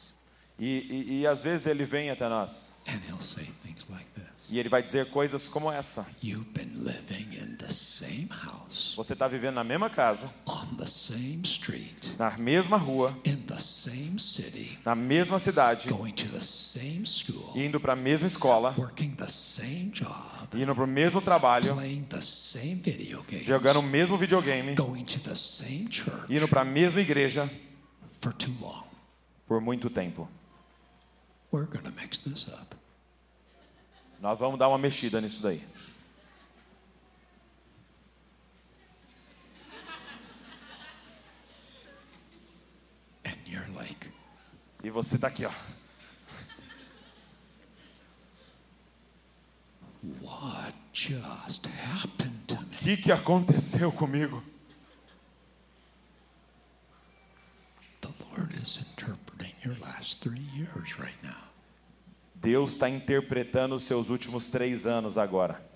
[0.58, 4.39] E, e, e às vezes ele vem até nós and he'll say things like this.
[4.50, 6.06] E ele vai dizer coisas como essa.
[8.96, 10.28] Você está vivendo na mesma casa,
[12.18, 13.16] na mesma rua,
[14.84, 15.88] na mesma cidade,
[17.54, 18.74] indo para a mesma escola,
[20.54, 21.76] indo para o mesmo trabalho,
[23.44, 24.74] jogando o mesmo videogame,
[26.28, 27.50] indo para a mesma igreja
[29.46, 30.28] por muito tempo.
[31.52, 32.79] We're to mix this up.
[34.20, 35.62] Nós vamos dar uma mexida nisso daí.
[43.24, 44.10] And you're like,
[44.82, 45.50] E você está aqui, ó.
[50.20, 52.62] what just happened to me?
[52.62, 54.42] O que, que aconteceu comigo?
[58.00, 61.49] The Lord is interpreting your last three years right now.
[62.40, 65.68] Deus está interpretando os seus últimos três anos agora.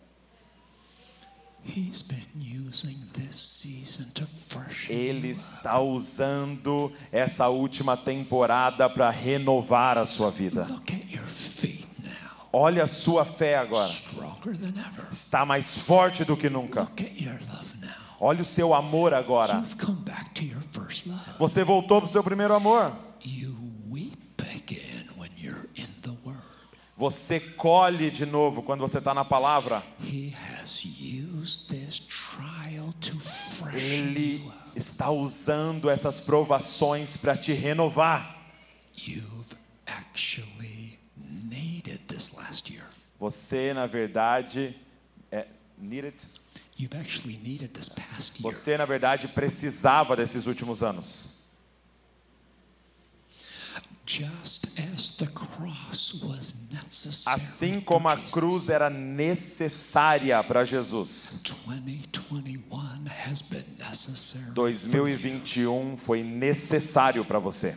[4.88, 10.66] Ele está usando essa última temporada para renovar a sua vida.
[12.52, 13.92] Olha a sua fé agora.
[15.10, 16.88] Está mais forte do que nunca.
[18.20, 19.62] Olha o seu amor agora.
[21.38, 22.96] Você voltou para o seu primeiro amor.
[23.22, 23.54] You
[23.90, 26.44] weep again when you're in the Word.
[26.96, 29.82] Você colhe de novo quando você está na palavra.
[33.72, 38.36] Ele está usando essas provações para te renovar.
[43.18, 44.76] Você, na verdade,
[45.32, 46.14] é, needed.
[48.40, 51.34] Você, na verdade, precisava desses últimos anos.
[53.66, 53.93] Just as the cross was necessary
[57.26, 61.40] Assim como a cruz era necessária para Jesus.
[61.42, 64.44] 2021 has been necessary.
[64.54, 65.16] for you.
[65.16, 67.74] 2021 foi necessário para você.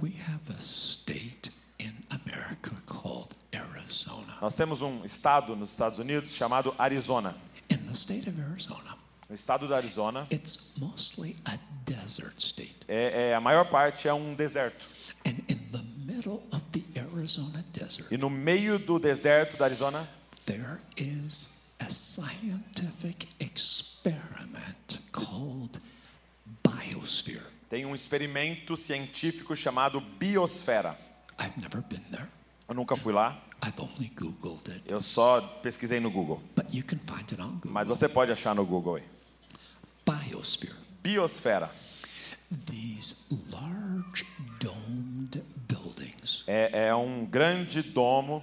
[0.00, 4.36] We have a state in America called Arizona.
[4.40, 7.36] Nós temos um estado nos Estados Unidos chamado Arizona.
[7.70, 8.96] In the state of Arizona,
[9.32, 12.76] O estado da Arizona it's mostly a desert state.
[12.86, 14.86] é, é- a maior parte é um deserto.
[15.26, 20.06] And in the middle of the Arizona desert, E no meio do deserto da Arizona
[20.44, 21.48] there is
[21.80, 25.80] a scientific experiment called
[26.62, 27.42] biosphere.
[27.70, 30.94] tem um experimento científico chamado biosfera.
[31.40, 32.28] I've never been there.
[32.68, 36.42] Eu nunca fui lá, I've only Googled it, eu só pesquisei no Google.
[36.54, 37.72] but you can find it on Google.
[37.72, 39.04] Mas você pode achar no Google aí.
[40.42, 40.74] Biosphere.
[41.02, 41.70] Biosfera
[42.50, 44.26] These large
[44.58, 48.42] domed buildings, é, é um grande domo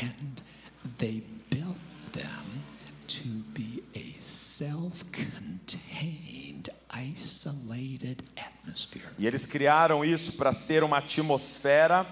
[0.00, 0.42] and
[0.98, 1.76] they built
[2.12, 2.64] them
[3.06, 9.06] to be a self contained, isolated atmosphere.
[9.16, 12.04] e eles criaram isso para ser uma atmosfera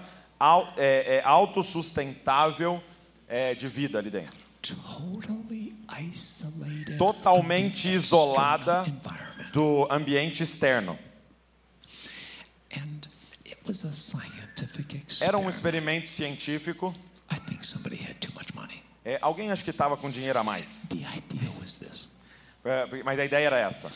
[0.77, 2.81] é, é, autossustentável
[3.27, 4.48] é, de vida ali dentro.
[6.97, 8.83] Totalmente isolada
[9.53, 10.97] do ambiente externo.
[15.21, 16.03] Era um experiment.
[16.05, 16.95] experimento científico.
[19.05, 20.87] É, alguém acho que estava com dinheiro a mais.
[22.65, 23.91] É, mas a ideia era essa.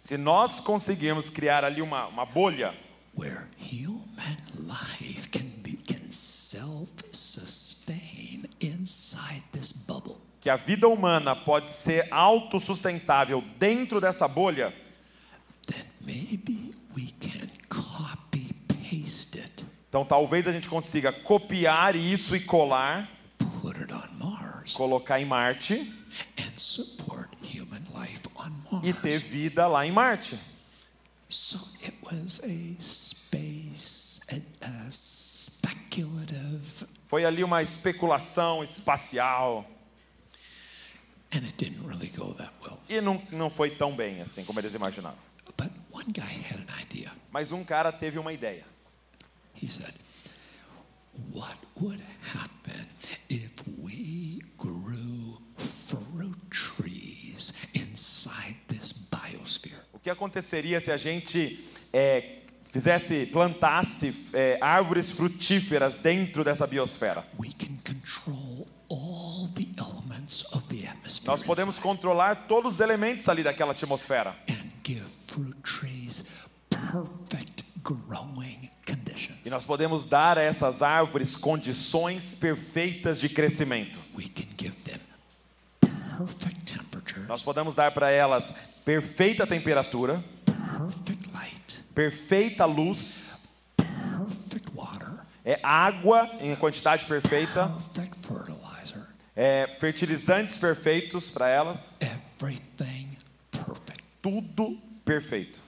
[0.00, 2.74] Se nós conseguirmos criar ali uma, uma bolha
[3.16, 5.53] where human life can
[6.54, 14.72] self-sustain inside this bubble, que a vida humana pode ser autossustentável dentro dessa bolha,
[15.66, 22.40] then maybe we can copy paste it, então talvez a gente consiga copiar isso e
[22.40, 23.10] colar,
[23.60, 25.92] put it on Mars, colocar em Marte
[26.38, 28.86] and support human life on Mars.
[28.86, 30.38] e ter vida lá em Marte.
[31.28, 34.36] So it was a space, a,
[34.66, 34.90] a
[37.06, 39.64] Foi ali uma especulação espacial
[41.32, 42.78] and it didn't really go that well.
[42.88, 45.18] e não, não foi tão bem assim como eles imaginavam.
[45.56, 47.12] But one guy had an idea.
[47.30, 48.64] Mas um cara teve uma ideia.
[49.54, 49.94] He said,
[51.32, 52.86] What would happen
[53.28, 59.80] if we grew fruit trees inside this biosphere?
[59.92, 62.42] O que aconteceria se a gente é,
[62.74, 67.24] fizesse, plantasse é, árvores frutíferas dentro dessa biosfera?
[67.38, 73.28] We can control all the elements of the atmosphere Nós podemos controlar todos os elementos
[73.28, 76.24] ali daquela atmosfera and give fruit trees
[76.68, 79.38] perfect growing conditions.
[79.46, 84.00] e nós podemos dar a essas árvores condições perfeitas de crescimento.
[84.16, 84.98] We can give them
[85.80, 88.52] perfect temperature, Nós podemos dar para elas
[88.84, 90.22] perfeita temperatura,
[91.94, 93.34] perfeita luz,
[95.44, 97.68] é água em quantidade perfeita,
[99.36, 101.96] é, fertilizantes perfeitos para elas,
[104.22, 105.60] tudo perfeito.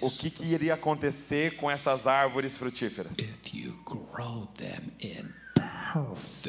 [0.00, 3.16] O que, que iria acontecer com essas árvores frutíferas?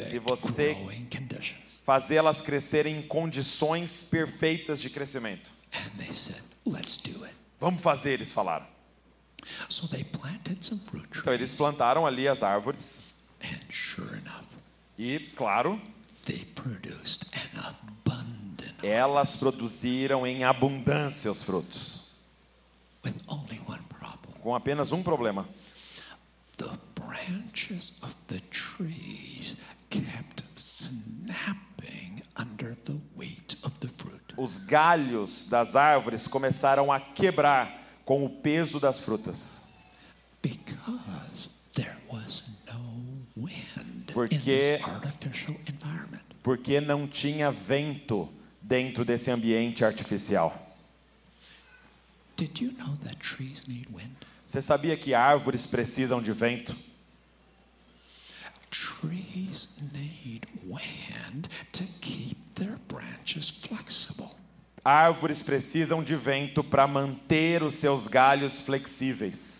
[0.09, 0.75] Se você-
[1.09, 1.79] conditions?
[1.85, 5.49] Fazê-las crescerem em condições perfeitas de crescimento.
[5.85, 7.33] And they said, let's do it.
[7.59, 8.65] Vamos fazer, eles falaram.
[9.69, 14.45] So they planted some fruit Então eles plantaram ali as árvores and sure enough,
[14.97, 15.79] e, claro,
[16.25, 22.01] they produced an abundant elas produziram em abundância os frutos,
[23.03, 24.35] with only one problem.
[24.41, 25.47] com apenas um problema.
[26.57, 29.57] The branches of the trees
[29.89, 34.28] kept snapping under the weight of the fruit.
[34.41, 39.65] Os galhos das árvores começaram a quebrar com o peso das frutas,
[40.41, 46.21] Because there was no wind in Porque- this artificial environment.
[46.41, 48.29] porque não tinha vento
[48.61, 50.57] dentro desse ambiente artificial.
[52.37, 54.15] Did you know that trees need wind?
[54.47, 56.73] Você sabia que árvores precisam de vento?
[56.73, 56.87] Trees need wind
[58.13, 58.58] to keep their branches flexible.
[64.83, 69.59] Árvores precisam de vento para manter os seus galhos flexíveis,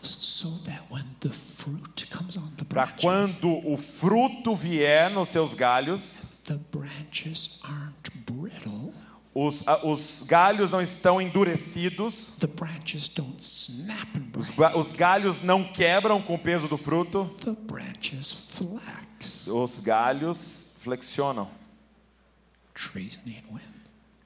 [0.00, 5.54] So that when the fruit comes on the para quando o fruto vier nos seus
[5.54, 8.94] galhos, the branches aren't brittle.
[9.40, 12.34] Os, os galhos não estão endurecidos,
[14.36, 19.46] os, os galhos não quebram com o peso do fruto, The branches flex.
[19.46, 21.48] os galhos flexionam.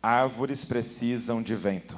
[0.02, 1.96] Árvores precisam de vento.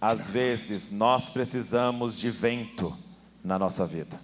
[0.00, 2.96] Às vezes nós precisamos de vento
[3.44, 4.18] na nossa vida.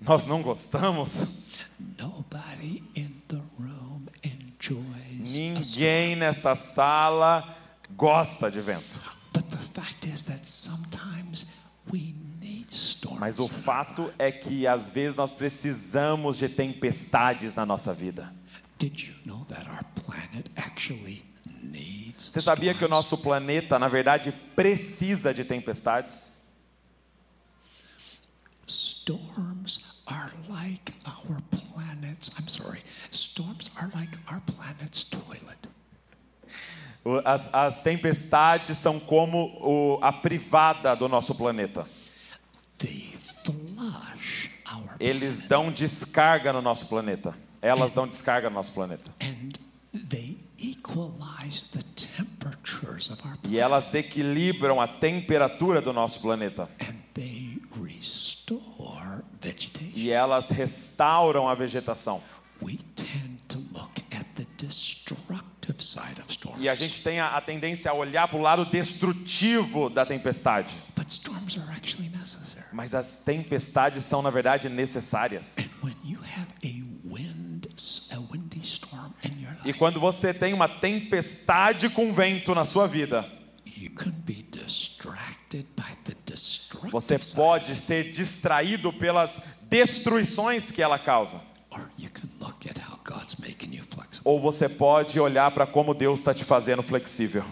[0.00, 1.42] Nós não gostamos?
[1.98, 4.82] Nobody in the room enjoys
[5.22, 5.54] a storm.
[5.54, 7.56] Ninguém nessa sala
[7.96, 8.98] gosta de vento.
[9.32, 11.46] But the fact is that sometimes
[11.90, 13.18] we need storms.
[13.18, 18.32] Mas o fato é que às vezes nós precisamos de tempestades na nossa vida.
[22.18, 26.31] Você sabia que o nosso planeta, na verdade, precisa de tempestades?
[28.66, 35.58] Storms are like our planet's, I'm sorry, storms are like our planet's toilet.
[37.24, 41.86] As, as tempestades são como o- a privada do nosso planeta.
[42.78, 43.12] They
[43.44, 47.36] flush our Eles dão descarga no nosso planeta.
[47.60, 49.10] Elas dão descarga no nosso planeta.
[49.20, 49.58] and
[49.92, 56.68] they equalize the temperatures of our E planet elas equilibram a temperatura do nosso planeta.
[56.80, 57.01] and.
[59.94, 62.22] E elas restauram a vegetação.
[66.58, 70.74] E a gente tem a, a tendência a olhar para o lado destrutivo da tempestade.
[72.72, 75.56] Mas as tempestades são, na verdade, necessárias.
[79.64, 83.28] E quando você tem uma tempestade com vento na sua vida,
[83.76, 90.98] you can be distracted by the destructive você pode ser distraído pelas destruições que ela
[90.98, 91.40] causa.
[94.22, 97.44] Ou você pode olhar para como Deus está te fazendo flexível.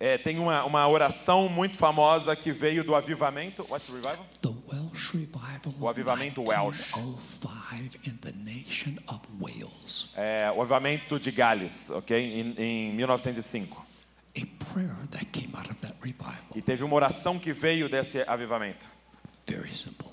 [0.00, 3.64] É, tem uma, uma oração muito famosa que veio do avivamento.
[3.70, 4.26] What's revival?
[4.42, 4.83] The Welsh
[5.78, 6.92] O avivamento Welsh.
[6.94, 10.10] 1905 in the nation of Wales.
[10.16, 12.16] É, o avivamento de Gales, ok?
[12.16, 13.84] Em, em 1905.
[14.36, 16.56] A prayer that came out of that revival.
[16.56, 18.86] E teve uma oração que veio desse avivamento.
[19.46, 20.08] Very simple.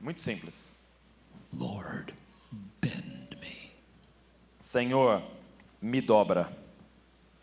[0.00, 0.74] Muito simples.
[1.52, 2.12] Lord,
[2.80, 3.70] bend me.
[4.60, 5.22] Senhor,
[5.80, 6.50] me dobra,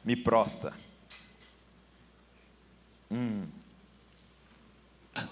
[0.04, 0.74] me prosta.
[5.14, 5.26] A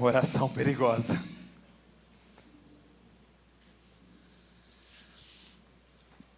[0.00, 1.22] Uma oração perigosa.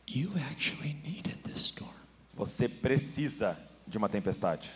[0.09, 1.95] You actually needed this storm.
[2.35, 3.57] Você precisa
[3.87, 4.69] de uma tempestade.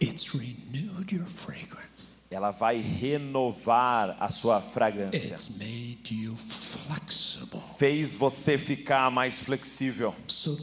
[0.00, 2.06] It's renewed your fragrance.
[2.30, 5.34] Ela vai renovar a sua fragrância.
[5.34, 10.56] It's made you flexible Fez você ficar mais flexível so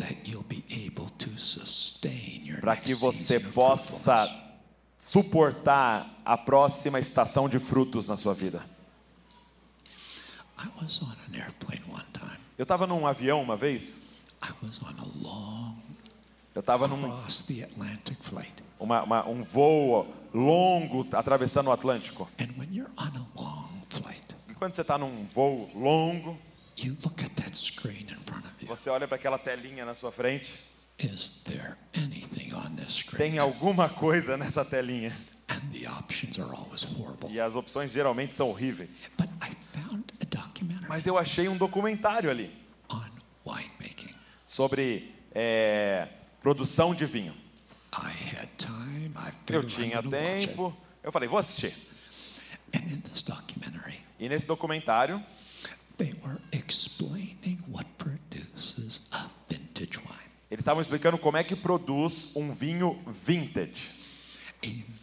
[2.61, 4.42] para que você possa.
[5.13, 8.65] Suportar a próxima estação de frutos na sua vida.
[12.57, 14.05] Eu estava num avião uma vez.
[16.55, 17.11] Eu estava num
[18.79, 22.27] uma- uma- um voo longo atravessando o Atlântico.
[24.49, 26.37] E quando você está num voo longo,
[28.65, 30.72] você olha para aquela telinha na sua frente.
[30.99, 33.17] Is there anything on this screen?
[33.31, 35.11] Tem alguma coisa nessa telinha.
[35.49, 37.29] And the options are always horrible.
[37.29, 39.11] E as opções geralmente são horríveis.
[39.17, 42.51] But I found a documentary Mas eu achei um documentário ali
[42.89, 43.01] on
[43.45, 44.13] winemaking.
[44.45, 46.07] sobre é,
[46.41, 47.35] produção de vinho.
[47.93, 49.11] I had time.
[49.17, 50.75] I Eu tinha tempo.
[51.03, 51.73] Eu falei, vou assistir.
[52.73, 55.21] And in this documentary, E nesse documentário,
[55.97, 60.12] they were explaining what produces a vintage wine.
[60.53, 64.03] Eles estavam explicando como é que produz um vinho vintage.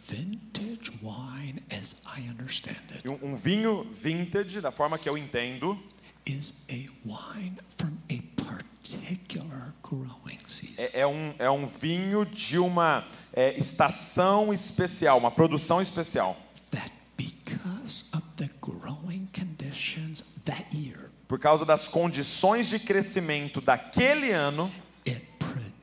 [0.07, 5.77] Vintage wine, as I understand it, Um, um vinho vintage, da forma que eu entendo,
[6.25, 10.81] is a wine from a particular growing season.
[10.81, 16.35] é, é um, é um vinho de uma é, estação especial, uma produção especial.
[16.71, 24.31] That because of the growing conditions that year, Por causa das condições de crescimento daquele
[24.31, 24.69] ano,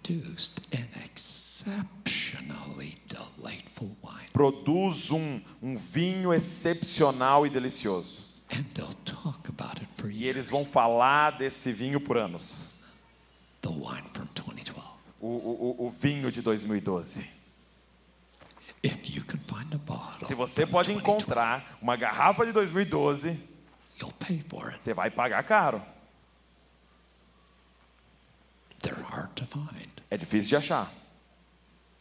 [0.08, 4.26] produced an exceptionally delightful wine.
[4.32, 8.26] produz um, um vinho excepcional e delicioso.
[8.50, 10.36] And they'll talk about it for E years.
[10.36, 12.78] eles vão falar desse vinho por anos.
[13.60, 14.82] The wine from 2012.
[15.20, 17.26] O, o, o- vinho de 2012.
[18.82, 23.36] If you can find a bottle, Se você pode 2012, encontrar uma garrafa de 2012,
[24.00, 24.78] you'll pay for it.
[24.82, 25.82] você vai pagar caro.
[28.80, 30.92] They're hard to find, É difícil de achar,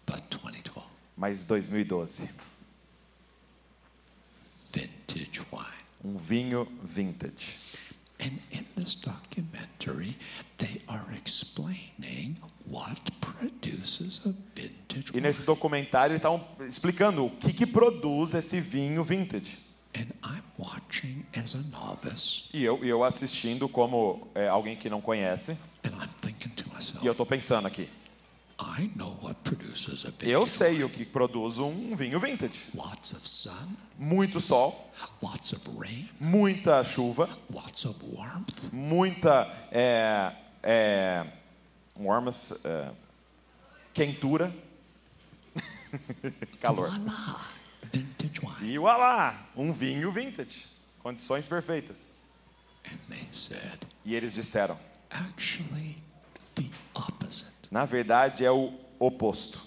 [0.05, 0.87] but 2012
[1.17, 2.29] mas 2012.
[4.71, 5.65] vintage wine.
[6.03, 7.57] Um vinho vintage.
[8.19, 10.17] And in this documentary,
[10.57, 15.21] they are explaining what produces a vintage E wine.
[15.21, 19.57] nesse documentário eles estavam explicando o que, que produz esse vinho vintage.
[19.95, 24.89] And I'm watching as a novice, E eu, e eu assistindo como é, alguém que
[24.89, 25.51] não conhece,
[25.83, 27.89] and I'm thinking to myself, e eu estou pensando aqui,
[30.21, 32.65] eu sei o que produz um vinho vintage.
[32.73, 34.91] Lots of sun, Muito sol,
[35.21, 40.33] lots of rain, muita chuva, lots of warmth, muita é,
[40.63, 41.25] é,
[41.95, 42.91] warmth, é,
[43.93, 44.53] quentura,
[46.59, 46.89] calor.
[46.89, 47.47] voila,
[47.91, 48.73] vintage wine.
[48.73, 50.65] E lá, um vinho vintage,
[50.99, 52.11] condições perfeitas.
[52.85, 54.79] And they said, E eles disseram,
[55.09, 56.01] actually,
[56.97, 57.51] opposite.
[57.71, 59.61] na verdade é o oposto.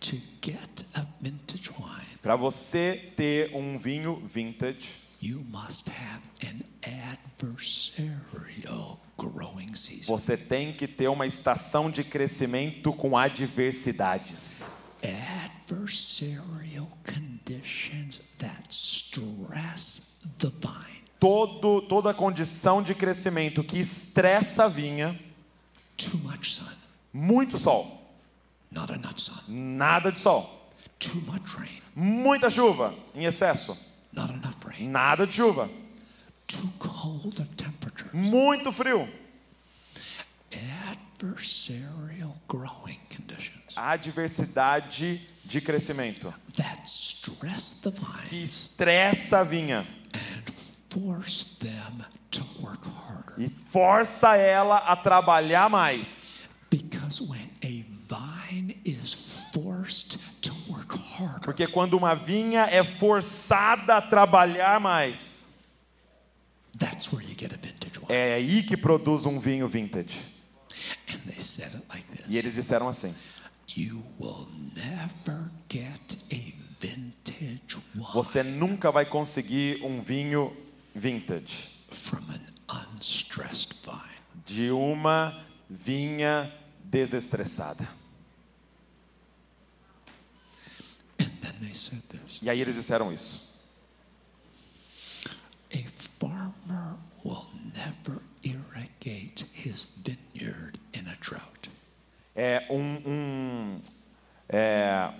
[0.00, 6.60] To get a vintage wine, Para você ter um vinho vintage, you must have an
[7.38, 10.06] adversarial growing season.
[10.16, 14.96] você tem que ter uma estação de crescimento com adversidades.
[15.02, 21.00] Adversarial conditions that stress the vine.
[21.18, 25.18] Todo, toda condição de crescimento que estressa a vinha,
[26.00, 26.74] Too much sun,
[27.12, 28.00] muito sol,
[28.70, 29.42] not enough sun.
[29.48, 30.48] nada de sol.
[30.98, 33.76] Too much rain, Muita chuva em excesso,
[34.12, 34.88] not enough rain.
[34.90, 35.68] nada de chuva.
[36.46, 38.10] Too cold of temperature.
[38.12, 39.08] Muito frio,
[40.50, 47.92] Adversarial growing conditions adversidade de crescimento that stress the
[48.28, 50.50] que estressa a vinha and
[50.90, 53.34] force them to work harder.
[53.38, 56.48] e força ela a trabalhar mais.
[56.70, 59.12] Because when a vine is
[59.52, 65.46] forced to work harder, Porque quando uma vinha é forçada a trabalhar mais,
[66.78, 68.06] that's where you get a vintage wine.
[68.12, 70.20] é aí que produz um vinho vintage.
[71.12, 73.12] And they said it like this E eles disseram assim:
[73.76, 80.56] You will never get a vintage wine você nunca vai conseguir um vinho
[80.94, 84.20] vintage from an unstressed vine.
[84.50, 86.52] de uma vinha
[86.84, 87.86] desestressada.
[91.20, 93.48] And then they said this E aí eles disseram isso.
[95.72, 95.84] A
[96.18, 101.70] farmer will never irrigate his vineyard in a drought.
[102.34, 103.80] É um, um
[104.48, 105.12] é,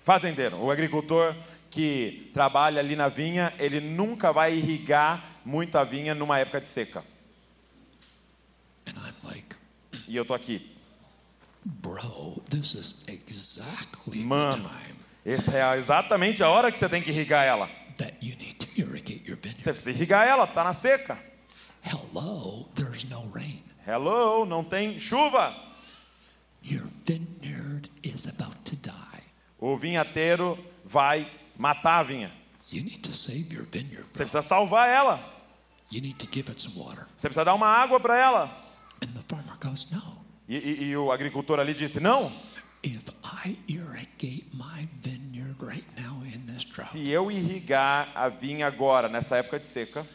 [0.00, 1.34] fazendeiro, o agricultor
[1.74, 6.68] que trabalha ali na vinha, ele nunca vai irrigar muito a vinha numa época de
[6.68, 7.04] seca.
[8.86, 9.56] And I'm like,
[10.06, 10.70] E eu tô aqui,
[11.64, 14.70] bro, this is exactly mano,
[15.26, 17.68] essa é exatamente a hora que você tem que irrigar ela.
[19.58, 21.18] Você precisa irrigar ela, tá na seca.
[21.82, 23.64] Hello, there's no rain.
[23.86, 25.54] Hello, não tem chuva.
[26.62, 29.24] Your vineyard is about to die.
[29.58, 31.26] O vinhateiro vai
[31.58, 32.32] matar a vinha.
[32.72, 34.06] You need to save your vineyard.
[34.10, 35.20] Você precisa salvar ela.
[35.92, 37.06] You need to give it some water.
[37.16, 38.50] Você precisa dar uma água para ela.
[40.48, 42.32] E, e- e o agricultor ali disse: Não,
[46.90, 50.06] se eu irrigar a vinha agora, nessa época de seca,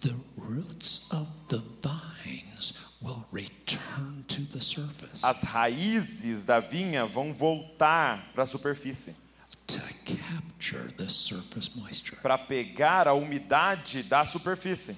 [0.00, 7.32] the roots of the vines will return to the surface as raízes da vinha vão
[7.32, 9.14] voltar para a superfície
[9.66, 9.99] to capture the surface moisture.
[12.22, 14.96] Para pegar a umidade da superfície.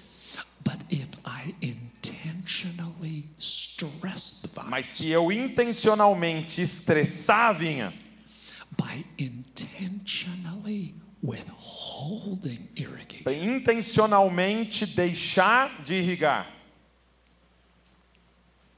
[0.64, 7.92] But if I intentionally stress the vine Mas se eu intencionalmente estressar a vinha,
[8.76, 16.46] by intentionally withholding irrigation, intencionalmente deixar de irrigar,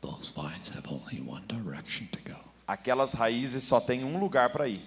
[0.01, 2.45] those vines have only one direction to go.
[2.67, 4.83] aquelas raízes só têm um lugar para ir.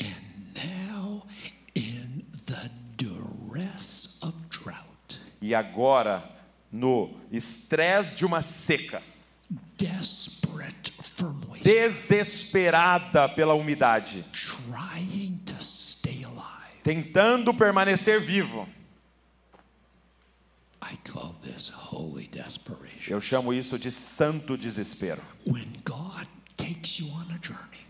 [0.00, 1.26] And now,
[1.74, 6.22] in the duress of drought, E agora,
[6.70, 9.02] no estresse de uma seca,
[11.62, 14.24] desesperada pela umidade,
[16.82, 18.68] tentando permanecer vivo.
[23.08, 25.22] Eu chamo isso de santo desespero.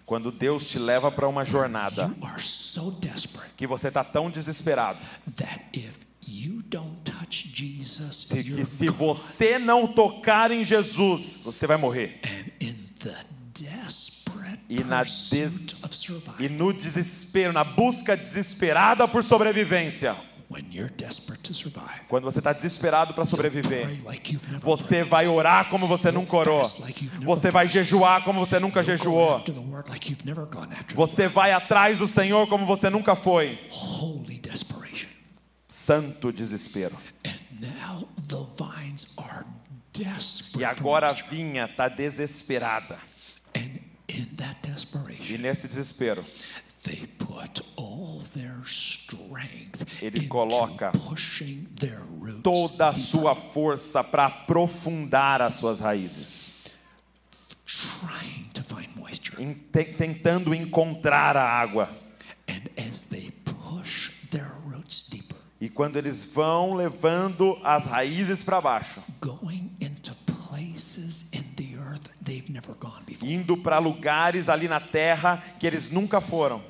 [0.05, 2.13] Quando Deus te leva para uma jornada.
[3.57, 4.99] que você está tão desesperado
[8.43, 12.15] Que, se você não tocar em Jesus, você vai morrer.
[14.69, 15.75] E na des-
[16.39, 20.15] E no desespero, na busca desesperada por sobrevivência,
[22.09, 23.87] quando você está desesperado para sobreviver,
[24.63, 26.63] você vai orar como você nunca orou.
[27.25, 29.41] Você vai jejuar como você nunca jejuou.
[30.97, 33.59] Você vai atrás do Senhor como você nunca foi.
[35.69, 36.97] Santo desespero.
[37.61, 39.45] And now the vines are
[39.93, 40.63] desperate.
[40.63, 42.99] E agora a vinha está desesperada.
[43.55, 46.25] And in that E desperation, nesse desespero,
[46.85, 50.93] they put all their strength Ele coloca
[52.43, 56.53] toda a sua força para aprofundar as suas raízes,
[59.99, 61.91] tentando encontrar a água.
[62.49, 65.30] And as they push their roots deeper,
[65.61, 69.03] E quando eles vão levando as raízes para baixo,
[73.23, 76.63] indo para lugares ali na terra que eles nunca foram,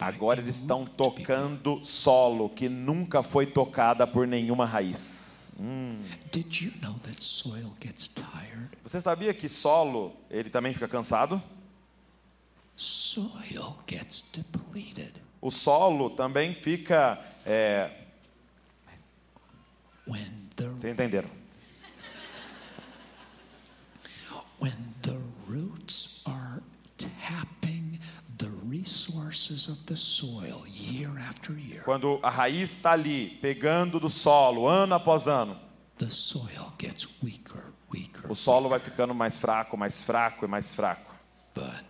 [0.00, 5.52] agora eles estão tocando solo que nunca foi tocada por nenhuma raiz.
[8.08, 8.70] Tired?
[8.82, 11.42] Você sabia que solo ele também fica cansado?
[12.76, 17.18] Soil gets depleted O solo também fica.
[17.44, 17.90] É,
[20.06, 21.28] when the vocês entenderam?
[24.58, 24.72] when
[25.02, 25.16] the
[25.46, 26.62] roots are
[26.98, 27.98] tapping
[28.38, 31.82] the resources of the soil year after year.
[31.84, 35.58] Quando a raiz está ali, pegando do solo, ano após ano,
[35.98, 38.30] The soil gets weaker, weaker.
[38.30, 41.14] o solo vai ficando mais fraco, mais fraco e mais fraco.
[41.54, 41.84] But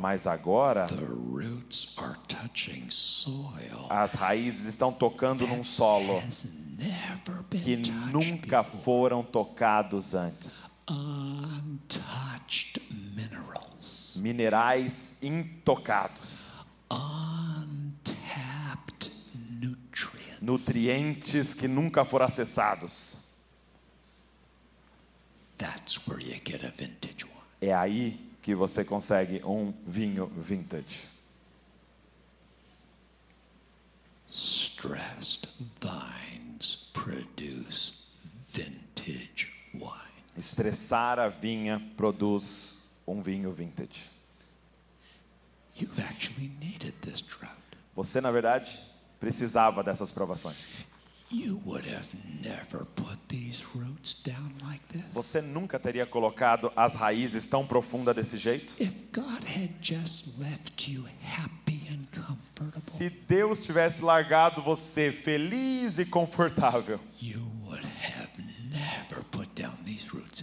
[0.00, 0.86] Mas agora,
[3.90, 6.22] as raízes estão tocando num solo
[7.62, 10.64] que nunca foram tocados antes.
[14.16, 16.50] Minerais intocados,
[20.40, 23.18] nutrientes que nunca foram acessados.
[27.60, 31.08] É aí que você consegue um vinho vintage.
[34.28, 35.48] Stressed
[35.80, 38.06] vines produce
[38.48, 39.90] vintage wine.
[40.36, 44.08] Estressar a vinha produz um vinho vintage.
[45.76, 47.56] You've actually needed this drought.
[47.94, 48.80] Você, na verdade,
[49.18, 50.84] precisava dessas provações.
[55.12, 58.74] Você nunca teria colocado as raízes tão profundas desse jeito?
[62.72, 66.98] Se Deus tivesse largado você feliz e confortável,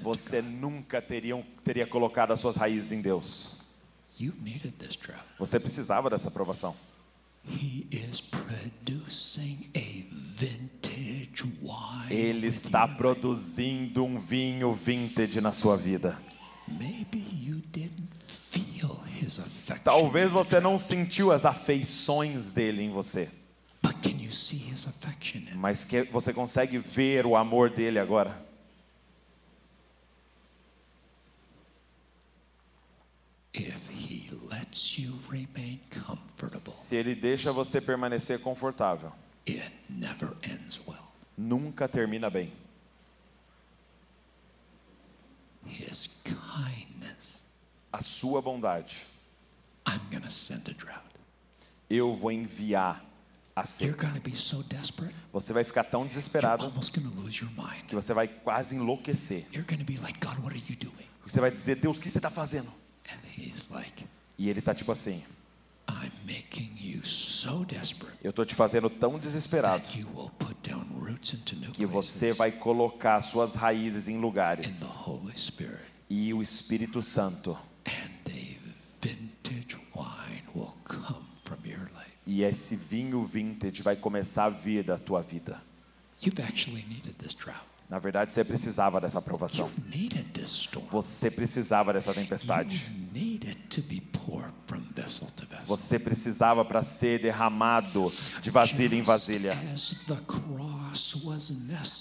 [0.01, 3.57] você nunca teria, teria colocado as suas raízes em Deus.
[5.37, 6.73] Você precisava dessa aprovação.
[12.09, 16.17] Ele está produzindo um vinho vintage na sua vida.
[19.83, 23.29] Talvez você não sentiu as afeições dele em você,
[25.55, 28.45] mas que você consegue ver o amor dele agora.
[36.87, 39.11] Se ele deixa você permanecer confortável,
[39.45, 41.03] It never ends well.
[41.37, 42.53] nunca termina bem.
[45.65, 47.41] His kindness.
[47.91, 49.05] A sua bondade,
[49.85, 51.03] I'm to send a drought.
[51.89, 53.03] eu vou enviar
[53.53, 54.09] a seca.
[54.35, 56.71] so desperate, Você vai ficar tão desesperado
[57.85, 59.45] que você vai quase enlouquecer.
[59.53, 61.07] Like, God, what are you doing?
[61.25, 62.71] Você vai dizer, Deus, o que você está fazendo?
[63.11, 64.07] And he's like,
[64.37, 65.21] E ele está tipo assim,
[68.23, 69.87] eu estou te fazendo tão desesperado
[71.73, 75.79] que você vai colocar suas raízes em lugares the Holy Spirit.
[76.09, 78.57] e o Espírito Santo And a
[79.01, 82.11] vintage wine will come from your life.
[82.25, 85.61] e esse vinho vintage vai começar a vir da tua vida.
[86.21, 87.61] You've actually needed this drought.
[87.89, 89.69] Na verdade, você precisava dessa aprovação.
[90.91, 92.85] Você precisava dessa tempestade.
[92.91, 95.56] You needed to be poured from vessel to vessel.
[95.67, 98.11] Você precisava para ser derramado
[98.41, 99.53] de vasilha em vasilha.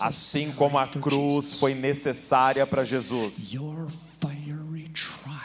[0.01, 3.53] Assim como a cruz foi necessária para Jesus,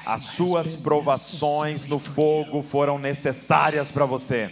[0.05, 4.51] as suas provações no fogo foram necessárias para você,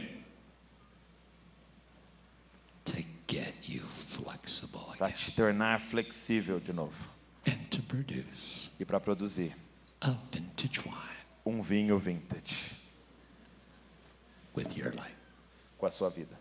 [4.97, 7.07] para te tornar flexível de novo.
[7.47, 9.55] And to produce e para produzir.
[10.01, 11.19] a vintage wine.
[11.45, 12.78] Um vinho vintage
[14.55, 15.15] with your life.
[15.77, 16.37] com a sua vida.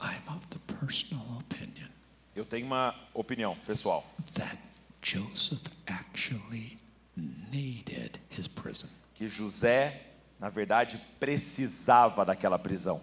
[0.00, 1.88] I'm of the personal opinion
[2.34, 4.04] Eu tenho uma opinião pessoal.
[4.34, 4.56] that
[5.02, 6.78] Joseph actually
[7.16, 8.88] needed his prison.
[9.14, 10.00] que José,
[10.40, 13.00] na verdade, precisava daquela prisão.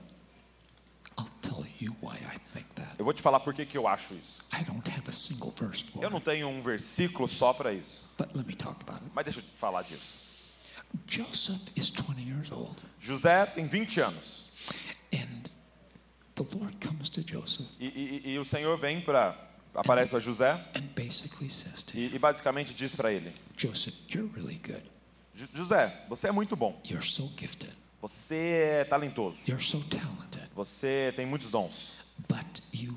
[1.17, 2.39] I'll tell you why I.
[2.99, 4.43] Eu vou te falar por que, que eu acho isso.
[4.53, 8.03] I don't have a single verse for Eu não tenho um versículo só para isso,
[8.17, 9.11] but let me talk about it.
[9.15, 10.15] mas deixa eu te falar disso.
[11.07, 14.47] Joseph is 20 years old, José tem 20 anos
[15.13, 15.43] and
[16.35, 19.35] the Lord comes to Joseph e, e- e o Senhor vem para
[19.73, 23.93] aparece para José and basically says to him, e, e basicamente diz para ele: Joseph,
[24.13, 24.83] you're really good.
[25.35, 27.71] "Ju- José, você é muito bom, You're so gifted.
[28.01, 30.49] você é talentoso, You're so talented.
[30.55, 31.91] você tem muitos dons,
[32.27, 32.95] But you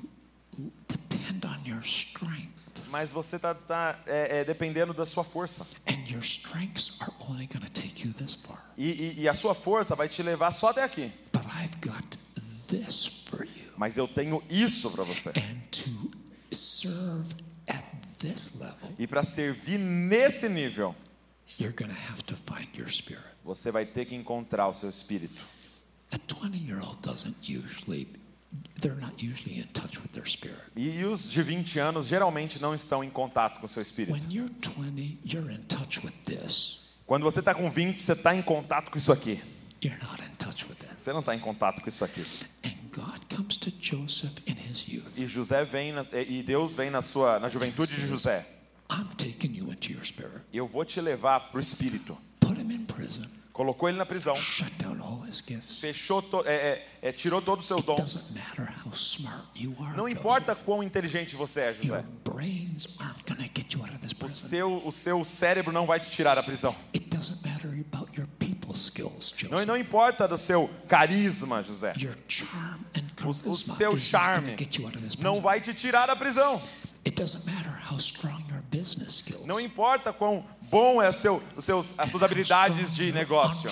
[0.87, 2.51] depend on your strength.
[2.89, 7.47] mas você tá, tá é, é, dependendo da sua força And your strengths are only
[7.47, 8.63] going to take you this far.
[8.77, 11.11] e, e- e a sua força vai te levar só até aqui.
[11.31, 12.17] But I've got
[12.67, 13.71] this for you.
[13.77, 15.29] Mas eu tenho isso para você.
[15.29, 16.11] And to
[16.55, 17.33] serve
[17.67, 17.83] at
[18.19, 20.95] this level, E para servir nesse nível,
[21.59, 23.23] you're to have to find your spirit.
[23.43, 25.41] você vai ter que encontrar o seu espírito.
[26.11, 28.07] A 20 year old doesn't usually,
[28.79, 30.59] they're not usually in touch with their spirit.
[30.75, 34.13] E, os de 20 anos geralmente não estão em contato com o seu espírito.
[34.13, 36.81] When you're 20, you're in touch with this.
[37.05, 39.41] Quando você está com 20, você está em contato com isso aqui.
[39.83, 40.99] You're not in touch with this.
[40.99, 42.25] Você não está em contato com isso aqui.
[42.63, 45.17] And God comes to Joseph in his youth.
[45.17, 45.93] E José vem
[46.27, 48.47] e Deus vem na sua na juventude de José.
[48.91, 50.41] I'm taking you into your spirit.
[50.53, 52.17] Eu vou te levar para o espírito.
[52.39, 53.23] Put him in prison.
[53.51, 54.82] Colocou ele na prisão, Shut
[55.41, 56.53] fechou, to- é,
[57.01, 58.25] é, é, tirou todos os seus dons.
[59.95, 62.03] Não importa quão inteligente você é, Your José.
[64.25, 66.75] O seu, o seu cérebro não vai te tirar da prisão.
[69.51, 71.93] Não, não importa do seu carisma, José.
[73.25, 74.55] O, seu charme
[75.19, 76.61] não vai te tirar da prisão.
[77.05, 79.45] It doesn't matter how strong your business skills.
[79.45, 83.69] Não importa quão bom é seu, os seus, as suas habilidades de negócio.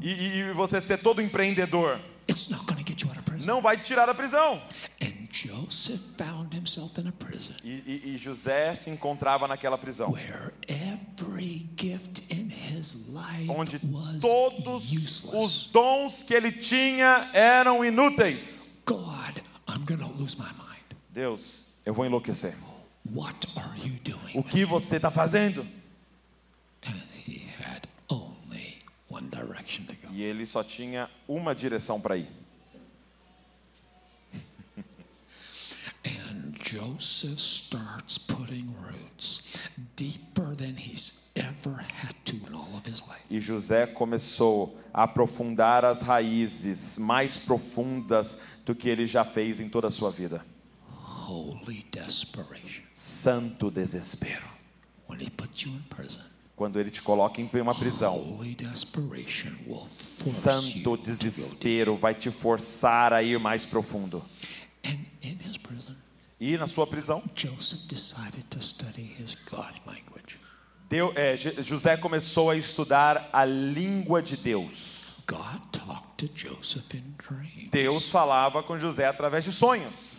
[0.00, 1.98] E, e- você ser todo empreendedor.
[2.28, 3.46] It's not going to get you out of prison.
[3.46, 4.62] Não vai te tirar da prisão.
[5.02, 10.12] And Joseph found himself in a prison E, e- e José se encontrava naquela prisão.
[13.48, 13.78] Onde
[14.20, 14.92] todos
[15.34, 18.68] os dons que ele tinha eram inúteis.
[21.10, 22.54] Deus, eu vou enlouquecer.
[24.34, 25.66] O que você está fazendo?
[26.86, 26.94] And
[27.26, 29.09] he had only one direction to go.
[30.12, 32.28] E ele só tinha uma direção para ir.
[36.04, 39.42] And Joseph starts putting roots
[39.96, 43.22] deeper than he's ever had to in all of his life.
[43.28, 49.68] E José começou a aprofundar as raízes mais profundas do que ele já fez em
[49.68, 50.44] toda a sua vida.
[51.28, 52.84] Holy desperation.
[52.92, 54.48] Santo desespero.
[55.08, 56.22] When he puts you in prison,
[56.60, 58.38] Quando ele te coloca em uma prisão,
[60.18, 64.22] santo desespero vai te forçar a ir mais profundo.
[66.38, 70.38] E na sua prisão, Joseph decided to study his God language.
[70.86, 75.14] Deu- é, José começou a estudar a língua de Deus.
[77.70, 80.09] Deus falava com José através de sonhos.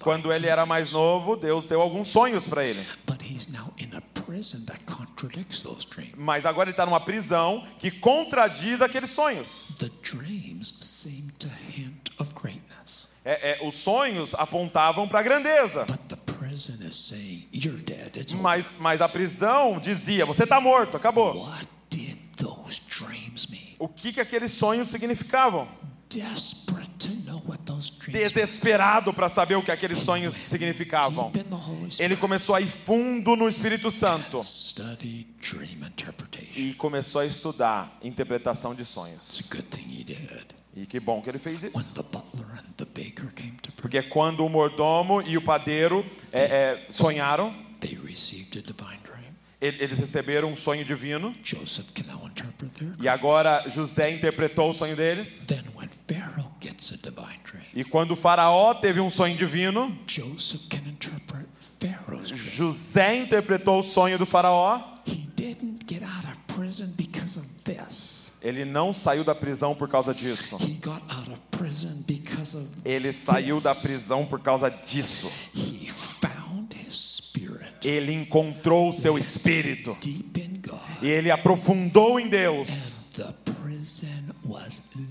[0.00, 2.84] Quando ele era mais novo, Deus deu alguns sonhos para ele.
[3.06, 6.14] But he's now in a prison that contradicts those dreams.
[6.16, 9.66] Mas agora ele está numa prisão que contradiz aqueles sonhos.
[13.24, 15.84] É, é, os sonhos apontavam para a grandeza.
[15.86, 18.16] but the prison is saying, You're dead.
[18.16, 21.48] It's over." Mas, mas a prisão dizia: você está morto, acabou.
[23.78, 25.68] O que, que aqueles sonhos significavam?
[28.08, 31.30] Desesperado para saber o que aqueles sonhos significavam.
[31.98, 34.40] Ele começou a ir fundo no Espírito Santo
[36.56, 39.40] e começou a estudar interpretação de sonhos.
[40.74, 41.94] E que bom que ele fez isso.
[43.76, 47.54] Porque quando o mordomo e o padeiro é, é, sonharam,
[49.60, 51.34] eles receberam um sonho divino.
[53.00, 55.40] E agora José interpretou o sonho deles.
[55.46, 56.77] Then when Pharaoh gets a divine dream,
[57.74, 59.96] E quando o faraó teve um sonho divino.
[62.34, 64.80] José interpretou o sonho do faraó.
[68.40, 70.56] Ele não saiu da prisão por causa disso.
[72.84, 75.30] Ele saiu da prisão por causa disso.
[77.82, 79.96] Ele encontrou o seu espírito.
[81.02, 82.96] E ele aprofundou em Deus.
[83.14, 85.07] The prison was necessary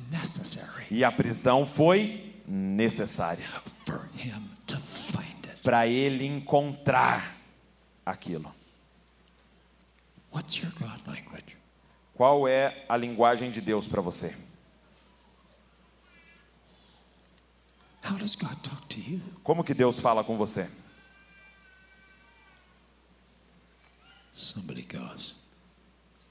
[0.90, 3.46] E a prisão foi necessária
[5.64, 7.38] para ele encontrar
[8.06, 8.56] aquilo.
[12.14, 14.36] Qual é a linguagem de Deus para você?
[19.44, 20.70] Como que Deus fala com você?
[24.32, 25.34] Somebody goes,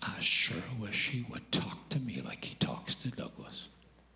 [0.00, 3.68] I sure wish he would talk to me like he talks to Douglas.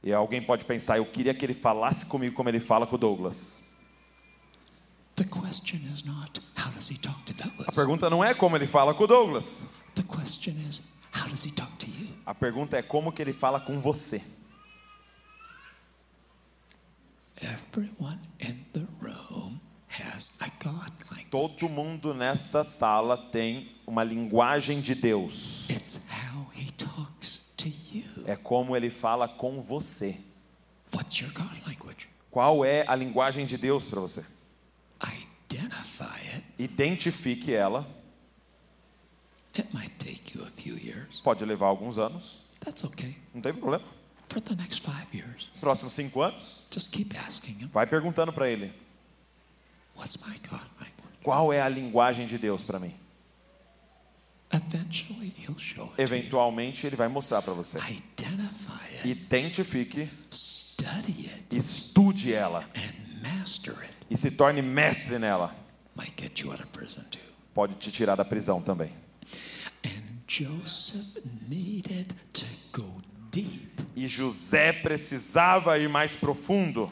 [0.03, 2.99] E alguém pode pensar, eu queria que ele falasse comigo como ele fala com o
[2.99, 3.63] Douglas.
[5.17, 7.35] The question is not, how does he talk to
[7.67, 9.67] A pergunta não é como ele fala com o Douglas.
[9.95, 10.81] The question is,
[11.15, 12.09] how does he talk to you?
[12.25, 14.23] A pergunta é como que ele fala com você.
[17.43, 21.31] Everyone in the room has a God language.
[21.31, 25.69] Todo mundo nessa sala tem uma linguagem de Deus.
[25.69, 28.05] It's how he talks to you.
[28.27, 30.19] É como ele fala com você.
[30.95, 32.09] What's your God language?
[32.31, 34.25] Qual é a linguagem de Deus para você?
[35.03, 36.45] Identify it.
[36.59, 37.87] Identifique ela.
[39.59, 41.21] It might take you a few years.
[41.21, 43.17] Pode levar alguns anos, That's okay.
[43.35, 43.85] não tem problema.
[44.29, 48.49] For the next five years, Próximos cinco anos, just keep asking him, vai perguntando para
[48.49, 48.73] ele:
[49.97, 51.19] What's my God language?
[51.25, 52.95] qual é a linguagem de Deus para mim?
[52.95, 54.29] Eventually, he'll show it.
[54.31, 54.40] to you.
[55.97, 57.79] Eventualmente ele vai mostrar para você.
[59.05, 60.09] Identifique,
[61.53, 62.69] estude ela
[64.11, 65.55] e se torne mestre nela.
[67.55, 68.93] Pode te tirar da prisão também.
[73.97, 76.91] E José precisava ir mais profundo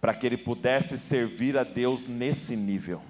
[0.00, 3.02] para que ele pudesse servir a Deus nesse nível.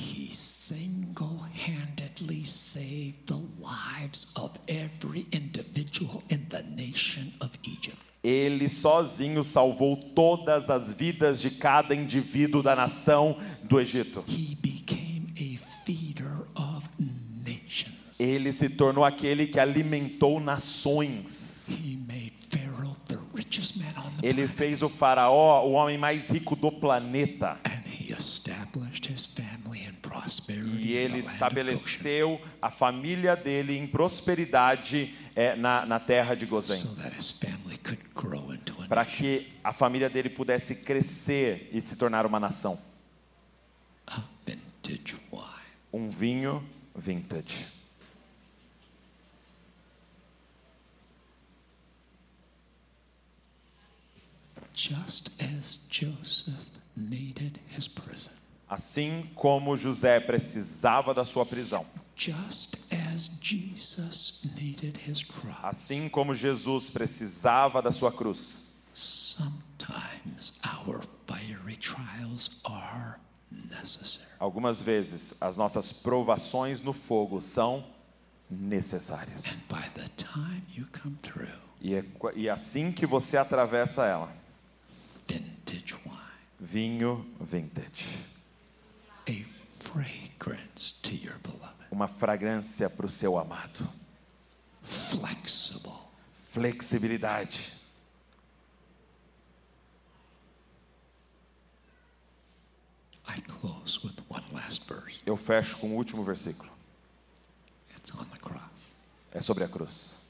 [0.00, 7.98] He single handedly saved the lives of every individual in the nation of Egypt.
[8.22, 14.24] Ele sozinho salvou todas as vidas de cada indivíduo da nação do Egito.
[14.26, 16.88] He became a feeder of
[17.44, 18.18] nations.
[18.18, 21.68] Ele se tornou aquele que alimentou nações.
[21.70, 24.54] He made Pharaoh the richest man on the Ele planet.
[24.56, 27.58] fez o faraó o homem mais rico do planeta.
[27.64, 29.49] And he established his family
[30.78, 36.82] E ele estabeleceu a família dele em prosperidade é, na, na terra de Gozém.
[38.88, 42.80] Para que a família dele pudesse crescer e se tornar uma nação.
[45.92, 46.64] Um vinho
[46.94, 47.66] vintage.
[54.72, 58.30] Just as Joseph needed his prison,
[58.70, 61.84] Assim como José precisava da sua prisão.
[62.16, 62.76] just
[63.12, 68.70] as Jesus needed his cross, Assim como Jesus precisava da sua cruz.
[68.94, 73.16] sometimes our fiery trials are
[73.50, 74.28] necessary.
[74.38, 77.84] Algumas vezes as nossas provações no fogo são
[78.50, 79.44] necessárias.
[79.46, 81.48] And by the time you come through,
[81.80, 82.04] E, é
[82.36, 84.30] e assim que você atravessa ela,
[86.60, 88.28] vinho vintage.
[89.26, 89.79] a fragrance to your beloved,
[91.90, 93.88] Uma fragrância para o seu amado.
[94.82, 95.98] flexible,
[96.50, 97.72] Flexibilidade.
[103.26, 105.20] I close with one last verse.
[105.24, 106.70] Eu fecho com o último versículo.
[107.96, 108.92] It's on the cross.
[109.32, 110.26] É sobre a cruz.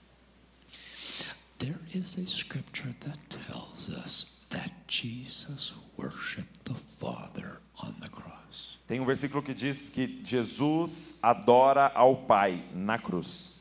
[1.58, 8.78] There is a scripture that tells us that Jesus worshiped the Father on the cross.
[8.90, 13.54] Tem um versículo que diz que Jesus adora ao Pai na cruz.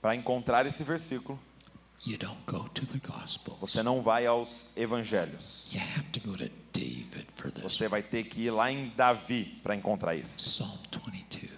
[0.00, 1.36] Para encontrar esse versículo,
[2.06, 3.58] you don't go to the Gospels.
[3.58, 5.66] você não vai aos evangelhos.
[5.72, 8.90] You have to go to David for this Você vai ter que ir lá em
[8.90, 10.36] Davi para encontrar isso.
[10.36, 10.78] Psalm
[11.10, 11.50] 22.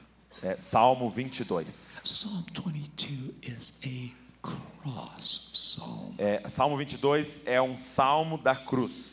[0.42, 2.00] É, Salmo 22.
[2.02, 6.14] Psalm 22 is a cross psalm.
[6.16, 9.05] É, Salmo 22 é um salmo da cruz.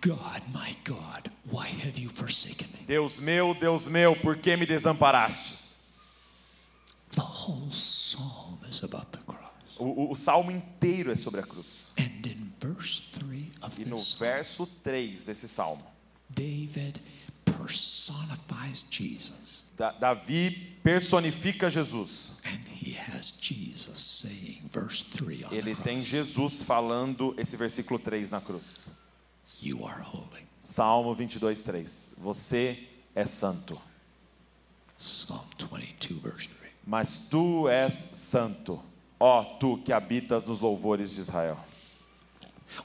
[0.00, 2.80] God, my God, why have you forsaken me?
[2.86, 5.74] Deus meu, Deus meu, por que me desamparastes?
[7.12, 9.38] The whole psalm is about the cross.
[9.78, 11.90] O, o- o salmo inteiro é sobre a cruz.
[11.98, 15.82] And in verse 3 of E no this verso 3 desse salmo,
[16.28, 17.00] David
[17.44, 19.62] personifies Jesus.
[19.76, 22.32] Da- Davi personifica Jesus.
[22.44, 28.30] And he has Jesus saying, verse 3 on Ele tem Jesus falando esse versículo 3
[28.30, 28.88] na cruz.
[29.60, 30.46] You are holy.
[30.60, 32.14] Salmo 22, 3.
[32.18, 33.80] Você é santo,
[34.96, 36.72] Psalm 22, verse 3.
[36.86, 38.80] mas tu és santo,
[39.18, 41.56] ó tu que habitas nos louvores de Israel.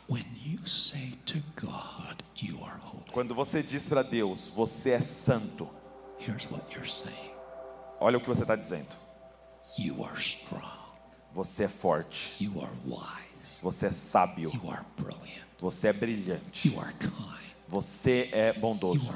[0.08, 5.02] When you say to God, You are holy, Quando você diz para Deus, você é
[5.02, 5.70] santo,
[6.20, 7.32] here's what you're saying
[8.00, 8.96] olha o que você está dizendo.
[9.78, 10.64] You are strong,
[11.34, 16.78] Você é forte, you are wise, você é sábio, you are brilliant, você é brilhante,
[17.70, 19.10] você é bondoso,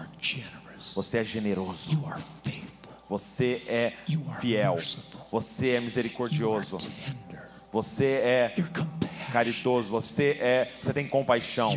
[0.96, 2.02] você é generoso,
[3.10, 3.94] você é
[4.40, 4.80] fiel,
[5.30, 6.78] você é misericordioso,
[7.70, 8.56] você é
[9.34, 11.70] caridoso, você é, você tem compaixão,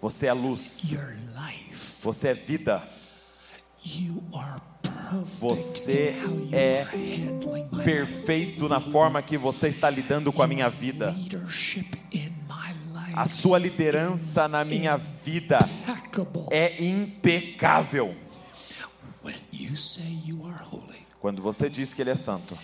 [0.00, 0.94] você é luz,
[2.00, 2.82] você é vida,
[5.38, 6.14] Você
[6.50, 6.86] é
[7.84, 11.14] perfeito na forma que você está lidando com a minha vida.
[13.16, 15.58] A sua liderança na minha vida
[16.50, 18.14] é impecável.
[21.20, 22.58] Quando você diz que ele é santo,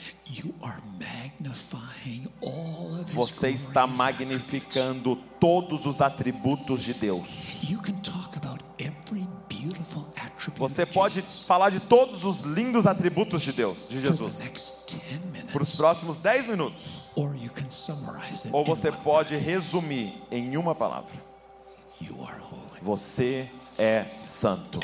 [3.12, 7.28] você está magnificando todos os atributos de Deus.
[10.56, 14.40] Você pode falar de todos os lindos atributos de Deus, de Jesus,
[15.50, 15.52] next 10 minutes.
[15.52, 17.04] por os próximos 10 minutos.
[18.52, 21.14] Ou você pode resumir em uma palavra.
[22.82, 24.80] Você é santo.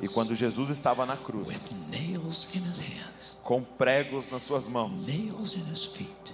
[0.00, 1.90] E quando Jesus estava na cruz,
[3.42, 5.06] com pregos nas suas mãos,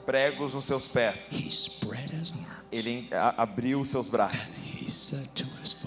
[0.06, 1.30] pregos nos seus pés,
[2.70, 4.80] ele abriu os seus braços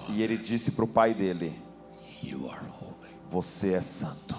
[0.10, 1.62] e ele disse para o pai dele.
[3.30, 4.36] Você é santo.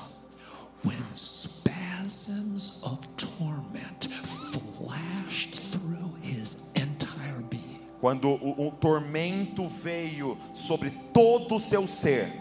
[2.09, 11.57] Spasms of torment flashed through his entire being, Quando o, o tormento veio sobre todo
[11.57, 12.33] o seu ser,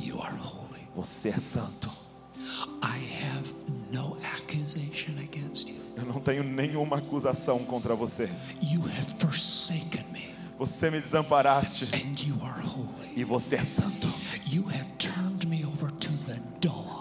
[0.00, 0.80] you are holy.
[0.94, 1.90] você é santo.
[2.82, 2.96] I
[3.26, 3.52] have
[3.92, 5.76] no accusation against you.
[5.98, 8.30] Eu não tenho nenhuma acusação contra você.
[8.62, 13.12] You have forsaken me, Você me desamparaste and you are holy.
[13.14, 14.08] e você é santo.
[14.50, 14.85] You have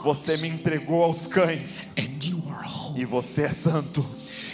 [0.05, 3.01] Você me entregou aos cães and you are holy.
[3.01, 4.05] e você é santo.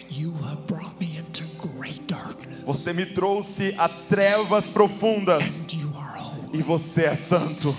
[0.10, 1.44] You have brought me into
[1.78, 6.58] great darkness, Você me trouxe a trevas profundas and you are holy.
[6.58, 7.76] e você é santo.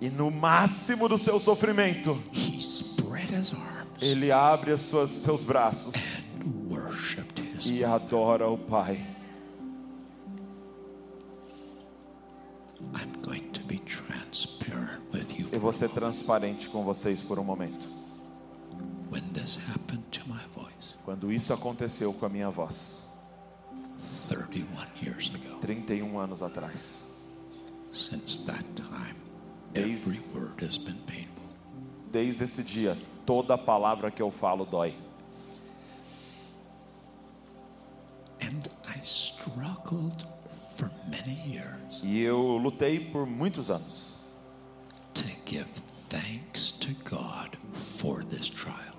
[0.00, 2.18] E no máximo do seu sofrimento,
[4.00, 5.94] ele abre os seus, seus braços
[7.66, 9.00] e adora o Pai.
[12.94, 13.76] I'm going to be.
[15.52, 17.88] Eu vou ser transparente com vocês por um momento.
[21.04, 23.08] Quando isso aconteceu com a minha voz,
[24.28, 24.66] 31
[25.02, 27.12] years ago, 31 anos atrás,
[29.72, 30.18] Desde-
[32.10, 34.96] desde esse dia, toda palavra que eu falo dói.
[42.02, 44.15] E eu lutei por muitos anos
[45.46, 45.66] give
[46.10, 48.94] thanks to God for this trial.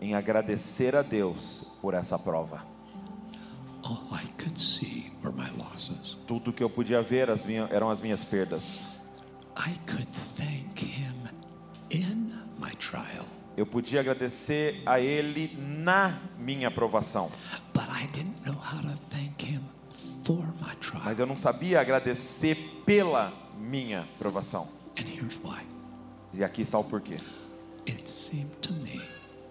[0.00, 2.64] em agradecer a Deus por essa prova.
[3.84, 6.16] All I could see were my losses.
[6.26, 8.84] Tudo que eu podia ver as eram as minhas perdas.
[9.56, 11.28] I could thank Him
[11.90, 13.26] in my trial,
[13.56, 17.30] Eu podia agradecer a Ele na minha provação,
[17.74, 19.60] but I didn't know how to thank Him
[20.24, 21.02] for my trial.
[21.04, 24.68] mas eu não sabia agradecer pela minha provação.
[24.96, 25.62] And here's why.
[26.34, 27.16] E aqui está o porquê.
[27.86, 29.00] It seemed to me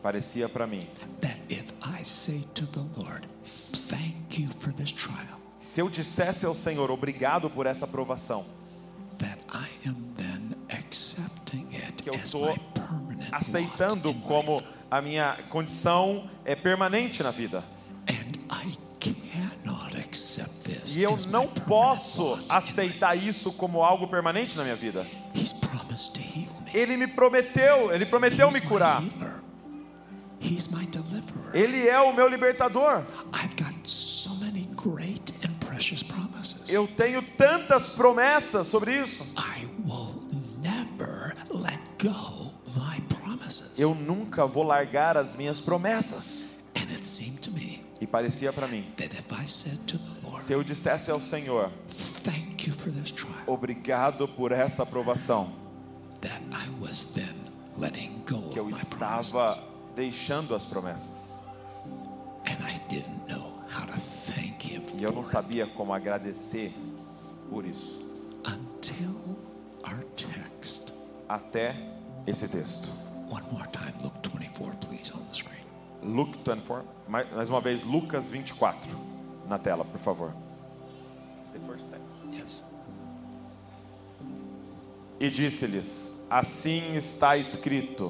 [0.01, 0.88] Parecia para mim,
[1.22, 6.43] that if I say to the Lord, thank you for this trial, se eu dissesse
[6.43, 8.43] ao Senhor obrigado por essa provação,
[9.19, 12.13] that I am then accepting it Que eu
[12.73, 17.59] permanent aceitando como a minha condição é permanente na vida.
[18.09, 18.76] And I
[20.63, 25.05] this E eu não posso aceitar isso como algo permanente na minha vida.
[26.73, 29.03] Ele me prometeu, ele prometeu me curar.
[31.53, 33.03] Ele é o meu libertador.
[36.68, 39.26] Eu tenho tantas promessas sobre isso.
[43.77, 46.49] Eu nunca vou largar as minhas promessas.
[47.99, 48.88] E parecia para mim,
[50.41, 51.72] se eu dissesse ao Senhor,
[53.45, 55.53] obrigado por essa aprovação,
[56.22, 56.41] that
[56.82, 57.36] I was then
[57.78, 59.64] letting go que eu estava
[59.95, 61.40] deixando as promessas.
[62.48, 66.74] And I didn't know how to thank him E eu não sabia como agradecer
[67.49, 68.02] por isso.
[68.45, 69.14] until
[69.86, 70.91] our text.
[71.30, 71.76] Até
[72.26, 72.90] esse texto.
[73.30, 75.64] One more time, Luke 24, please, on the screen.
[76.03, 78.98] Luke 24, mais mais uma vez, Lucas 24,
[79.48, 80.34] na tela, por favor.
[81.41, 82.16] It's the first text.
[82.34, 82.64] Yes.
[85.20, 88.10] E disse-lhes: Assim está escrito,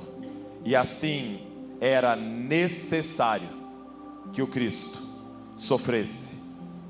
[0.64, 1.40] e assim
[1.80, 3.50] era necessário
[4.32, 5.02] que o Cristo
[5.58, 6.36] sofresse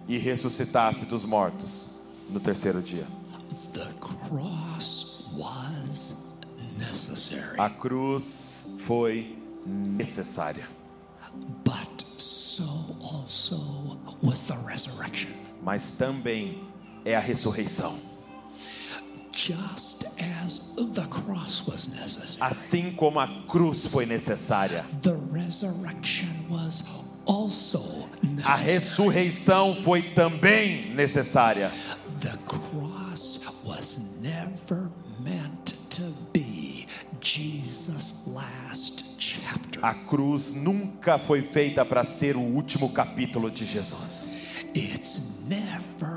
[0.09, 1.95] e ressuscitasse dos mortos
[2.29, 3.07] no terceiro dia.
[3.73, 6.35] The cross was
[6.77, 10.67] necessary, A cruz foi necessária,
[11.63, 12.63] but so
[13.01, 15.31] also was the resurrection.
[15.63, 16.61] mas também
[17.05, 17.97] é a ressurreição.
[19.43, 20.05] Just
[20.45, 20.59] as
[20.93, 26.83] the cross was necessary, Assim como a cruz foi necessária, the resurrection was
[27.25, 28.63] also a necessary.
[28.63, 31.71] ressurreição foi também necessária.
[32.19, 36.85] The cross was never meant to be
[37.19, 39.79] Jesus' last chapter.
[39.83, 44.29] A cruz nunca foi feita para ser o último capítulo de Jesus.
[44.75, 46.10] It's never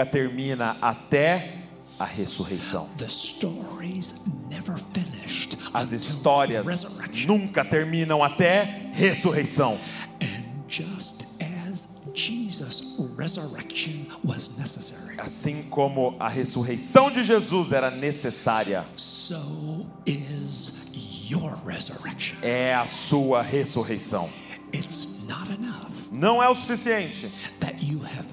[0.00, 1.52] Nunca termina até
[1.98, 2.88] a ressurreição.
[2.96, 4.14] The stories
[4.50, 6.66] never finished As histórias
[7.26, 9.76] nunca terminam até ressurreição.
[10.22, 18.86] And just as Jesus' resurrection was necessary, Assim como a ressurreição de Jesus era necessária,
[18.96, 20.88] so is
[21.28, 22.38] your resurrection.
[22.42, 24.30] é a sua ressurreição.
[24.72, 28.26] It's not enough Não é o suficiente that you have.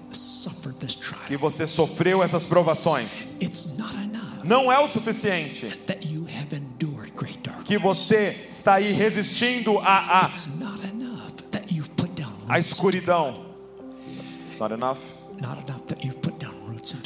[1.27, 3.33] Que você sofreu essas provações.
[4.43, 5.67] Não é o suficiente
[7.65, 10.49] que você está aí resistindo down à roots.
[12.59, 13.45] escuridão.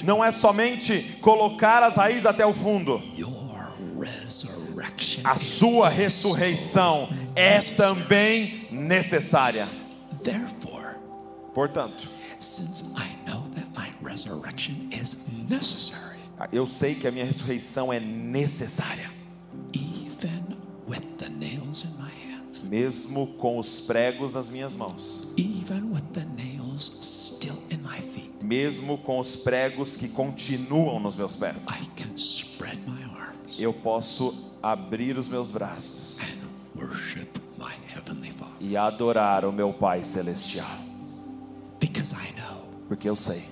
[0.03, 3.01] Não é somente colocar as raízes até o fundo.
[5.23, 9.67] A sua ressurreição é também necessária.
[11.53, 12.07] Portanto,
[14.25, 15.17] resurrection is
[15.49, 16.19] necessary,
[16.51, 19.11] eu sei que a minha ressurreição é necessária,
[19.73, 20.57] even
[20.87, 26.03] with the nails in my hands, mesmo com os pregos nas minhas mãos, even with
[26.13, 31.65] the nails still in my feet, mesmo com os pregos que continuam nos meus pés.
[31.67, 34.33] I can spread my arms Eu posso
[34.63, 37.27] abrir os meus braços and worship
[37.57, 38.55] my heavenly Father.
[38.59, 40.67] e adorar o meu Pai celestial,
[41.79, 43.43] because I know porque eu sei,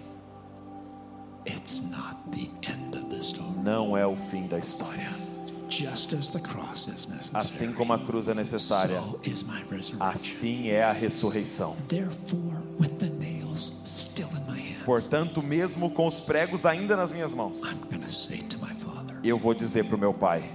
[3.64, 5.10] não é o fim da história.
[5.70, 9.62] Just as the cross is Assim necessary, como a cruz é necessária, so is my
[9.70, 9.98] resurrection.
[10.02, 11.76] assim é a ressurreição.
[11.88, 17.12] Therefore, with the nails still in my hands, Portanto, mesmo com os pregos ainda nas
[17.12, 20.12] minhas mãos, I'm going to say to my Father, eu vou dizer para o meu
[20.14, 20.50] Pai: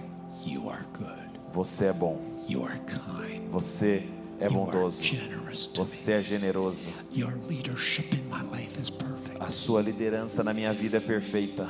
[0.44, 1.14] You are good.
[1.52, 3.48] Você é bom, You are kind.
[3.52, 4.02] você
[4.40, 5.00] é you are bondoso,
[5.76, 6.88] você é generoso.
[9.44, 11.68] A sua liderança na minha vida é perfeita.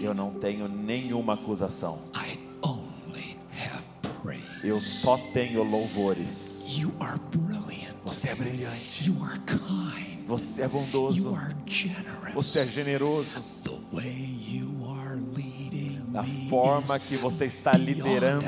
[0.00, 1.98] Eu não tenho nenhuma acusação.
[4.62, 6.68] Eu só tenho louvores.
[8.04, 9.10] Você é brilhante.
[10.28, 11.36] Você é bondoso.
[12.32, 13.44] Você é generoso.
[13.64, 18.44] The way you are leading A me forma que você está liderando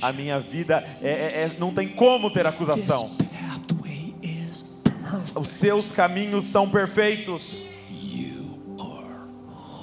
[0.00, 3.08] a minha vida é, é- é- não tem como ter acusação.
[5.34, 7.56] Os seus caminhos são perfeitos.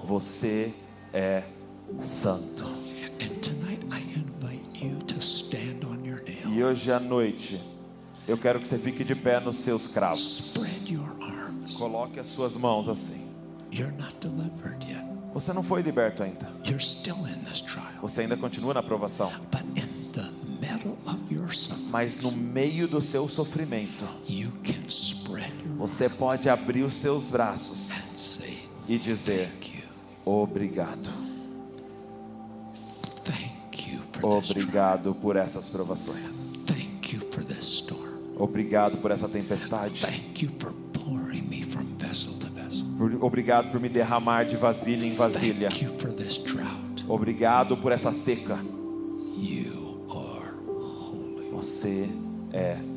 [0.06, 0.74] Você
[1.14, 1.44] é
[2.00, 2.66] santo.
[6.52, 7.62] E hoje à noite,
[8.28, 10.54] eu quero que você fique de pé nos seus cravos.
[11.78, 13.30] Coloque as suas mãos assim.
[15.34, 16.52] Você não foi liberto ainda.
[18.02, 19.32] Você ainda continua na provação.
[21.92, 24.06] Mas no meio do seu sofrimento,
[25.80, 28.38] você pode abrir os seus braços
[28.86, 29.50] e dizer.
[30.26, 31.10] Obrigado.
[34.22, 36.54] Obrigado por essas provações.
[38.38, 40.02] Obrigado por essa tempestade.
[43.22, 45.70] Obrigado por me derramar de vasilha em vasilha.
[47.08, 48.60] Obrigado por essa seca.
[51.54, 52.10] Você
[52.52, 52.89] é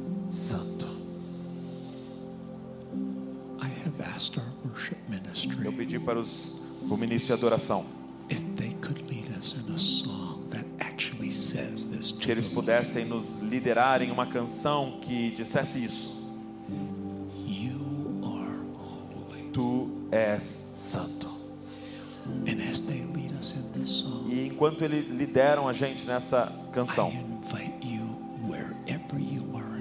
[5.93, 7.85] ministry pedi para os, o ministro de adoração
[12.19, 16.23] to eles pudessem nos liderar em uma canção que dissesse isso.
[19.53, 21.27] Tu és santo.
[22.27, 26.51] And as they lead us in this song, E enquanto eles lideram a gente nessa
[26.73, 27.13] canção,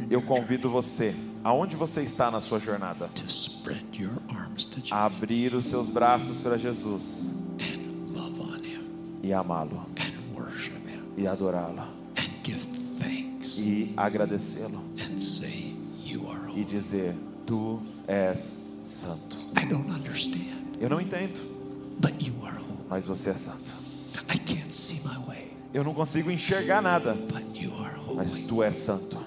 [0.10, 3.10] eu convido você, aonde você está na sua jornada,
[4.90, 7.36] abrir os seus braços para Jesus.
[9.24, 9.86] E amá-lo.
[11.18, 11.84] E adorá-lo.
[13.58, 14.84] E agradecê-lo.
[16.56, 17.16] E dizer:
[17.46, 19.38] Tu és santo.
[20.80, 21.40] Eu não entendo,
[22.90, 23.72] mas você é santo.
[25.74, 27.18] Eu não consigo enxergar nada,
[28.16, 29.18] mas tu és santo.